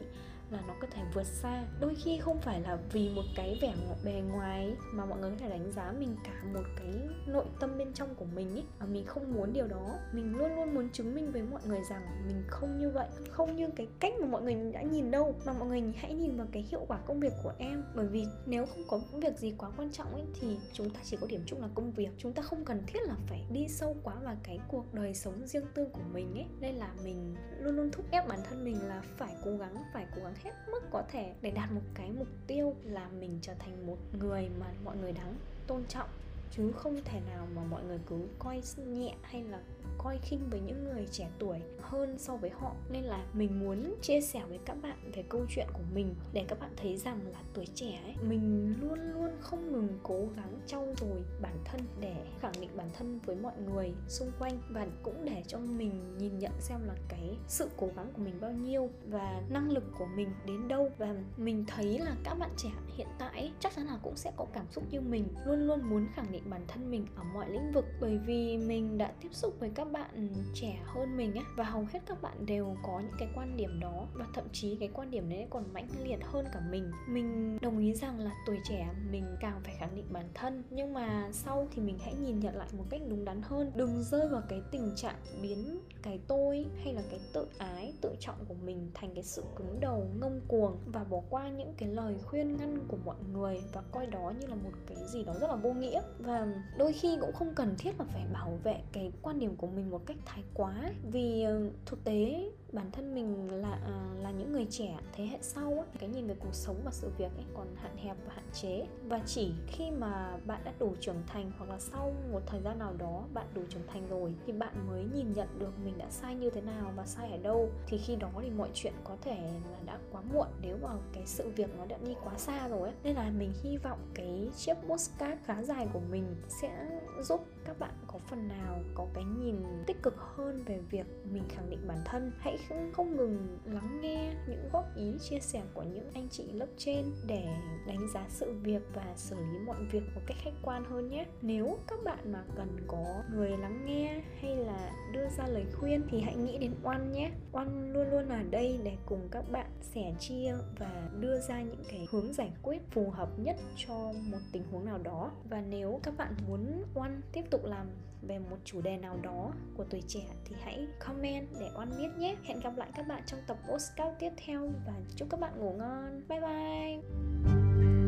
là 0.52 0.62
nó 0.68 0.74
có 0.82 0.88
thể 0.92 1.02
vượt 1.14 1.24
xa. 1.24 1.64
Đôi 1.80 1.96
khi 1.96 2.20
không 2.20 2.42
phải 2.42 2.62
là 2.62 2.78
vì 2.92 3.10
một 3.10 3.24
cái 3.36 3.60
vẻ 3.62 3.74
bề 4.06 4.22
ngoài 4.32 4.76
mà 4.94 5.06
mọi 5.06 5.20
người 5.20 5.32
có 5.32 5.38
thể 5.40 5.50
đánh 5.50 5.72
giá 5.72 5.94
mình 6.00 6.16
cả 6.24 6.44
một 6.54 6.64
cái 6.80 6.94
nội 7.28 7.46
tâm 7.60 7.78
bên 7.78 7.94
trong 7.94 8.16
của 8.16 8.26
mình 8.26 8.52
ấy. 8.52 8.64
Và 8.80 8.86
mình 8.86 9.06
không 9.06 9.34
muốn 9.34 9.54
điều 9.54 9.68
đó. 9.68 10.00
Mình 10.14 10.38
luôn 10.38 10.56
luôn 10.56 10.76
muốn 10.76 10.90
chứng 10.90 11.16
minh 11.16 11.32
với 11.32 11.42
mọi 11.42 11.62
người 11.66 11.80
rằng 11.90 12.02
mình 12.28 12.44
không 12.48 12.80
như 12.80 12.90
vậy. 12.90 13.08
Không 13.30 13.56
như 13.56 13.68
cái 13.76 13.88
cách 14.00 14.14
mà 14.22 14.28
mọi 14.28 14.42
người 14.42 14.72
đã 14.74 14.82
nhìn 14.82 15.12
đâu. 15.12 15.36
Mà 15.46 15.54
mọi 15.54 15.68
người 15.68 15.84
hãy 15.98 16.14
nhìn 16.14 16.38
vào 16.38 16.48
cái 16.52 16.66
hiệu 16.72 16.86
quả 16.88 16.98
công 17.06 17.20
việc 17.20 17.34
của 17.44 17.54
em. 17.58 17.84
Bởi 17.96 18.08
vì 18.08 18.26
nếu 18.46 18.66
không 18.66 18.84
có 18.88 19.00
việc 19.14 19.38
gì 19.40 19.54
quá 19.58 19.72
quan 19.78 19.92
trọng 19.92 20.14
ấy, 20.14 20.26
thì 20.42 20.58
chúng 20.74 20.90
ta 20.90 21.00
chỉ 21.04 21.18
có 21.22 21.28
điểm 21.28 21.42
chung 21.46 21.62
là 21.62 21.68
công 21.76 21.92
việc. 21.92 22.10
Chúng 22.18 22.34
ta 22.34 22.42
không 22.42 22.66
cần 22.66 22.84
thiết 22.88 23.00
là 23.04 23.16
phải 23.28 23.46
đi 23.52 23.68
sâu 23.68 23.96
quá 24.04 24.16
vào 24.24 24.36
cái 24.44 24.60
cuộc 24.68 24.94
đời 24.94 25.14
sống 25.14 25.48
riêng 25.48 25.66
tư 25.74 25.88
của 25.94 26.02
mình 26.14 26.34
ấy. 26.34 26.46
Nên 26.60 26.76
là 26.76 26.92
mình 27.04 27.36
luôn 27.60 27.76
luôn 27.76 27.92
thúc 27.92 28.06
ép 28.12 28.28
bản 28.28 28.40
thân 28.50 28.64
mình 28.64 28.88
là 28.88 29.02
phải 29.18 29.36
cố 29.46 29.58
gắng, 29.58 29.76
phải 29.94 30.06
cố 30.16 30.22
gắng 30.24 30.34
hết 30.44 30.52
mức 30.72 30.82
có 30.92 31.04
thể 31.12 31.34
để 31.42 31.52
đạt 31.52 31.72
một 31.72 31.82
cái 31.94 32.12
mục 32.12 32.28
tiêu 32.48 32.76
là 32.84 33.10
mình 33.20 33.40
trở 33.42 33.54
thành 33.60 33.88
một 33.88 33.98
người 34.14 34.50
mà 34.60 34.66
mọi 34.84 34.98
người 34.98 35.12
đáng 35.12 35.36
tôn 35.68 35.86
trọng 35.86 36.10
chứ 36.52 36.72
không 36.72 37.00
thể 37.06 37.20
nào 37.28 37.48
mà 37.56 37.64
mọi 37.64 37.84
người 37.84 38.00
cứ 38.06 38.16
coi 38.40 38.62
nhẹ 38.88 39.16
hay 39.22 39.44
là 39.44 39.60
coi 39.98 40.18
khinh 40.18 40.50
với 40.50 40.60
những 40.60 40.84
người 40.84 41.08
trẻ 41.12 41.30
tuổi 41.40 41.60
hơn 41.82 42.18
so 42.18 42.36
với 42.36 42.50
họ. 42.50 42.76
Nên 42.92 43.04
là 43.04 43.26
mình 43.34 43.60
muốn 43.60 43.96
chia 44.02 44.22
sẻ 44.22 44.42
với 44.50 44.60
các 44.66 44.78
bạn 44.82 45.12
về 45.16 45.24
câu 45.30 45.46
chuyện 45.50 45.68
của 45.74 45.84
mình 45.94 46.16
để 46.34 46.46
các 46.48 46.60
bạn 46.60 46.72
thấy 46.78 46.98
rằng 46.98 47.20
là 47.32 47.40
tuổi 47.54 47.66
trẻ 47.76 48.00
ấy, 48.04 48.16
mình 48.22 48.74
luôn 48.82 49.00
luôn 49.14 49.32
không 49.40 49.72
ngừng 49.72 50.00
cố 50.04 50.28
gắng 50.36 50.60
trau 50.66 50.88
dồi 50.98 51.24
bản 51.42 51.58
thân 51.66 51.82
để 52.00 52.16
khẳng 52.40 52.52
định 52.62 52.70
bản 52.76 52.90
thân 52.94 53.20
với 53.26 53.36
mọi 53.36 53.54
người 53.58 53.94
xung 54.08 54.32
quanh. 54.40 54.60
Và 54.70 54.88
cũng 55.04 55.26
để 55.26 55.44
cho 55.48 55.58
mình 55.60 56.18
nhìn 56.18 56.40
nhận 56.40 56.52
xem 56.60 56.80
là 56.88 56.96
cái 57.10 57.38
sự 57.48 57.70
cố 57.78 57.90
gắng 57.96 58.12
của 58.14 58.22
mình 58.22 58.38
bao 58.42 58.52
nhiêu 58.52 58.90
và 59.08 59.42
năng 59.50 59.72
lực 59.72 59.84
của 60.00 60.08
mình 60.16 60.30
đến 60.46 60.68
đâu. 60.68 60.90
Và 60.98 61.16
mình 61.38 61.66
thấy 61.68 62.00
là 62.00 62.16
các 62.24 62.34
bạn 62.34 62.52
trẻ 62.58 62.70
hiện 62.96 63.08
tại 63.20 63.52
chắc 63.60 63.76
chắn 63.76 63.86
là 63.86 64.00
cũng 64.04 64.16
sẽ 64.16 64.32
có 64.36 64.46
cảm 64.54 64.66
xúc 64.72 64.84
như 64.92 65.02
mình, 65.02 65.28
luôn 65.46 65.68
luôn 65.68 65.90
muốn 65.90 66.08
khẳng 66.16 66.32
định 66.32 66.37
bản 66.46 66.62
thân 66.68 66.92
mình 66.92 67.06
ở 67.16 67.24
mọi 67.34 67.50
lĩnh 67.50 67.72
vực 67.72 67.86
bởi 68.02 68.18
vì 68.18 68.58
mình 68.58 68.98
đã 68.98 69.14
tiếp 69.22 69.30
xúc 69.32 69.56
với 69.60 69.70
các 69.76 69.92
bạn 69.92 70.30
trẻ 70.54 70.80
hơn 70.86 71.18
mình 71.18 71.36
á, 71.36 71.44
và 71.56 71.64
hầu 71.64 71.88
hết 71.94 72.00
các 72.06 72.22
bạn 72.22 72.46
đều 72.46 72.78
có 72.84 73.00
những 73.00 73.16
cái 73.20 73.30
quan 73.36 73.58
điểm 73.58 73.80
đó, 73.80 74.08
và 74.14 74.26
thậm 74.34 74.46
chí 74.52 74.78
cái 74.80 74.90
quan 74.94 75.12
điểm 75.12 75.30
đấy 75.30 75.48
còn 75.50 75.74
mãnh 75.74 75.88
liệt 76.04 76.20
hơn 76.24 76.46
cả 76.54 76.60
mình. 76.72 76.92
Mình 77.08 77.58
đồng 77.62 77.80
ý 77.80 77.94
rằng 77.94 78.20
là 78.20 78.32
tuổi 78.46 78.60
trẻ 78.70 78.90
mình 79.12 79.36
càng 79.40 79.62
phải 79.64 79.76
khẳng 79.80 79.96
định 79.96 80.06
bản 80.12 80.30
thân, 80.34 80.64
nhưng 80.70 80.94
mà 80.94 81.30
sau 81.32 81.68
thì 81.72 81.82
mình 81.82 81.98
hãy 82.00 82.14
nhìn 82.14 82.40
nhận 82.40 82.56
lại 82.56 82.68
một 82.78 82.84
cách 82.90 83.02
đúng 83.10 83.26
đắn 83.26 83.42
hơn. 83.42 83.72
Đừng 83.76 84.04
rơi 84.04 84.30
vào 84.30 84.42
cái 84.50 84.62
tình 84.72 84.92
trạng 84.96 85.16
biến 85.42 85.80
cái 86.02 86.20
tôi 86.28 86.66
hay 86.84 86.94
là 86.94 87.02
cái 87.10 87.20
tự 87.34 87.48
ái, 87.58 87.94
tự 88.02 88.16
trọng 88.20 88.46
của 88.48 88.56
mình 88.66 88.92
thành 88.94 89.14
cái 89.14 89.24
sự 89.24 89.44
cứng 89.56 89.80
đầu, 89.80 90.08
ngông 90.20 90.42
cuồng 90.48 90.78
và 90.86 91.04
bỏ 91.04 91.22
qua 91.30 91.50
những 91.50 91.74
cái 91.78 91.90
lời 91.90 92.16
khuyên 92.26 92.58
ngăn 92.58 92.80
của 92.88 92.98
mọi 93.06 93.16
người 93.34 93.62
và 93.74 93.82
coi 93.92 94.08
đó 94.08 94.34
như 94.40 94.48
là 94.48 94.56
một 94.56 94.72
cái 94.88 94.98
gì 95.14 95.24
đó 95.24 95.34
rất 95.42 95.48
là 95.48 95.56
vô 95.56 95.74
nghĩa 95.74 96.02
và 96.28 96.48
đôi 96.78 96.94
khi 96.94 97.18
cũng 97.22 97.34
không 97.34 97.54
cần 97.56 97.76
thiết 97.78 97.92
là 98.00 98.06
phải 98.06 98.26
bảo 98.34 98.60
vệ 98.64 98.76
cái 98.92 99.12
quan 99.22 99.40
điểm 99.40 99.56
của 99.56 99.68
mình 99.68 99.90
một 99.90 100.06
cách 100.06 100.18
thái 100.26 100.44
quá. 100.54 100.74
Vì 101.12 101.44
ờ, 101.44 101.70
thực 101.86 102.04
tế 102.04 102.50
bản 102.74 102.92
thân 102.92 103.16
mình 103.16 103.62
là 103.62 103.80
ờ, 103.86 103.94
là 104.22 104.32
những 104.32 104.52
người 104.52 104.68
trẻ 104.70 104.98
thế 105.14 105.26
hệ 105.26 105.38
sau 105.42 105.74
ấy, 105.74 105.86
cái 106.00 106.10
nhìn 106.10 106.28
về 106.28 106.36
cuộc 106.40 106.54
sống 106.54 106.76
và 106.86 106.92
sự 106.92 107.12
việc 107.18 107.32
ấy 107.38 107.46
còn 107.54 107.68
hạn 107.76 107.98
hẹp 107.98 108.18
và 108.26 108.34
hạn 108.36 108.46
chế. 108.54 108.86
Và 109.08 109.20
chỉ 109.26 109.52
khi 109.68 109.92
mà 109.92 110.38
bạn 110.46 110.62
đã 110.66 110.74
đủ 110.80 110.94
trưởng 111.02 111.24
thành 111.28 111.52
hoặc 111.58 111.70
là 111.70 111.80
sau 111.80 112.14
một 112.32 112.42
thời 112.46 112.62
gian 112.62 112.80
nào 112.80 112.94
đó 112.98 113.24
bạn 113.34 113.46
đủ 113.54 113.62
trưởng 113.70 113.88
thành 113.88 114.08
rồi 114.10 114.34
thì 114.46 114.54
bạn 114.54 114.88
mới 114.88 115.06
nhìn 115.14 115.34
nhận 115.34 115.60
được 115.60 115.74
mình 115.86 115.98
đã 115.98 116.06
sai 116.10 116.36
như 116.36 116.50
thế 116.50 116.62
nào 116.62 116.94
và 116.96 117.06
sai 117.06 117.32
ở 117.32 117.38
đâu 117.38 117.70
thì 117.88 117.98
khi 117.98 118.16
đó 118.16 118.30
thì 118.42 118.50
mọi 118.50 118.70
chuyện 118.74 118.94
có 119.04 119.18
thể 119.22 119.38
là 119.72 119.80
đã 119.86 119.98
quá 120.12 120.22
muộn 120.34 120.48
nếu 120.62 120.78
mà 120.82 120.90
cái 121.14 121.24
sự 121.26 121.50
việc 121.56 121.78
nó 121.78 121.86
đã 121.86 121.98
đi 122.06 122.16
quá 122.24 122.34
xa 122.38 122.68
rồi 122.68 122.82
ấy 122.82 122.94
nên 123.04 123.16
là 123.16 123.30
mình 123.38 123.54
hy 123.64 123.78
vọng 123.78 124.00
cái 124.14 124.50
chiếc 124.58 124.74
postcard 124.90 125.42
khá 125.46 125.64
dài 125.64 125.88
của 125.94 126.02
mình 126.12 126.17
sẽ 126.62 126.88
giúp 127.22 127.46
các 127.68 127.80
bạn 127.80 127.94
có 128.08 128.20
phần 128.30 128.48
nào 128.48 128.80
có 128.96 129.08
cái 129.14 129.24
nhìn 129.24 129.56
tích 129.88 130.04
cực 130.04 130.16
hơn 130.18 130.64
về 130.66 130.80
việc 130.90 131.06
mình 131.32 131.44
khẳng 131.50 131.70
định 131.70 131.88
bản 131.88 131.98
thân? 132.06 132.32
Hãy 132.40 132.58
không 132.94 133.18
ngừng 133.18 133.60
lắng 133.66 134.00
nghe 134.02 134.34
những 134.48 134.70
góp 134.74 134.86
ý, 134.96 135.14
chia 135.30 135.40
sẻ 135.40 135.62
của 135.74 135.84
những 135.84 136.12
anh 136.14 136.30
chị 136.30 136.52
lớp 136.52 136.68
trên 136.78 137.06
để 137.28 137.46
đánh 137.88 138.08
giá 138.14 138.26
sự 138.30 138.54
việc 138.64 138.82
và 138.94 139.14
xử 139.16 139.36
lý 139.36 139.60
mọi 139.66 139.84
việc 139.92 140.04
một 140.16 140.22
cách 140.28 140.38
khách 140.44 140.56
quan 140.62 140.84
hơn 140.84 141.10
nhé. 141.10 141.26
Nếu 141.42 141.78
các 141.88 142.00
bạn 142.04 142.32
mà 142.32 142.44
cần 142.56 142.78
có 142.88 143.24
người 143.36 143.50
lắng 143.50 143.86
nghe 143.86 144.22
hay 144.42 144.56
là 144.56 144.92
đưa 145.14 145.30
ra 145.38 145.48
lời 145.48 145.66
khuyên 145.80 146.02
thì 146.10 146.22
hãy 146.22 146.36
nghĩ 146.36 146.58
đến 146.58 146.74
oan 146.84 147.12
nhé. 147.12 147.32
Oan 147.52 147.94
luôn 147.94 148.10
luôn 148.12 148.30
ở 148.30 148.44
đây 148.50 148.80
để 148.84 148.98
cùng 149.06 149.28
các 149.32 149.52
bạn 149.52 149.72
sẻ 149.82 150.14
chia 150.20 150.56
và 150.80 151.10
đưa 151.20 151.40
ra 151.40 151.62
những 151.62 151.84
cái 151.90 152.08
hướng 152.12 152.34
giải 152.34 152.52
quyết 152.62 152.82
phù 152.92 153.10
hợp 153.10 153.30
nhất 153.40 153.56
cho 153.76 154.14
một 154.32 154.40
tình 154.52 154.64
huống 154.72 154.86
nào 154.86 154.98
đó. 154.98 155.32
Và 155.50 155.62
nếu 155.62 156.00
các 156.04 156.18
bạn 156.18 156.34
muốn 156.48 156.84
oan 156.94 157.22
tiếp 157.32 157.44
tục 157.50 157.57
làm 157.64 157.88
về 158.22 158.40
một 158.40 158.58
chủ 158.66 158.82
đề 158.82 158.98
nào 158.98 159.20
đó 159.24 159.52
của 159.78 159.84
tuổi 159.90 160.04
trẻ 160.08 160.26
thì 160.46 160.56
hãy 160.64 160.88
comment 161.00 161.48
để 161.60 161.70
oan 161.78 161.90
biết 161.98 162.10
nhé. 162.18 162.36
Hẹn 162.44 162.60
gặp 162.60 162.78
lại 162.78 162.90
các 162.96 163.08
bạn 163.08 163.24
trong 163.26 163.40
tập 163.48 163.58
Oscar 163.74 164.08
tiếp 164.20 164.32
theo 164.46 164.72
và 164.86 164.94
chúc 165.16 165.28
các 165.32 165.40
bạn 165.40 165.60
ngủ 165.60 165.74
ngon. 165.78 166.22
Bye 166.30 166.40
bye! 166.40 168.07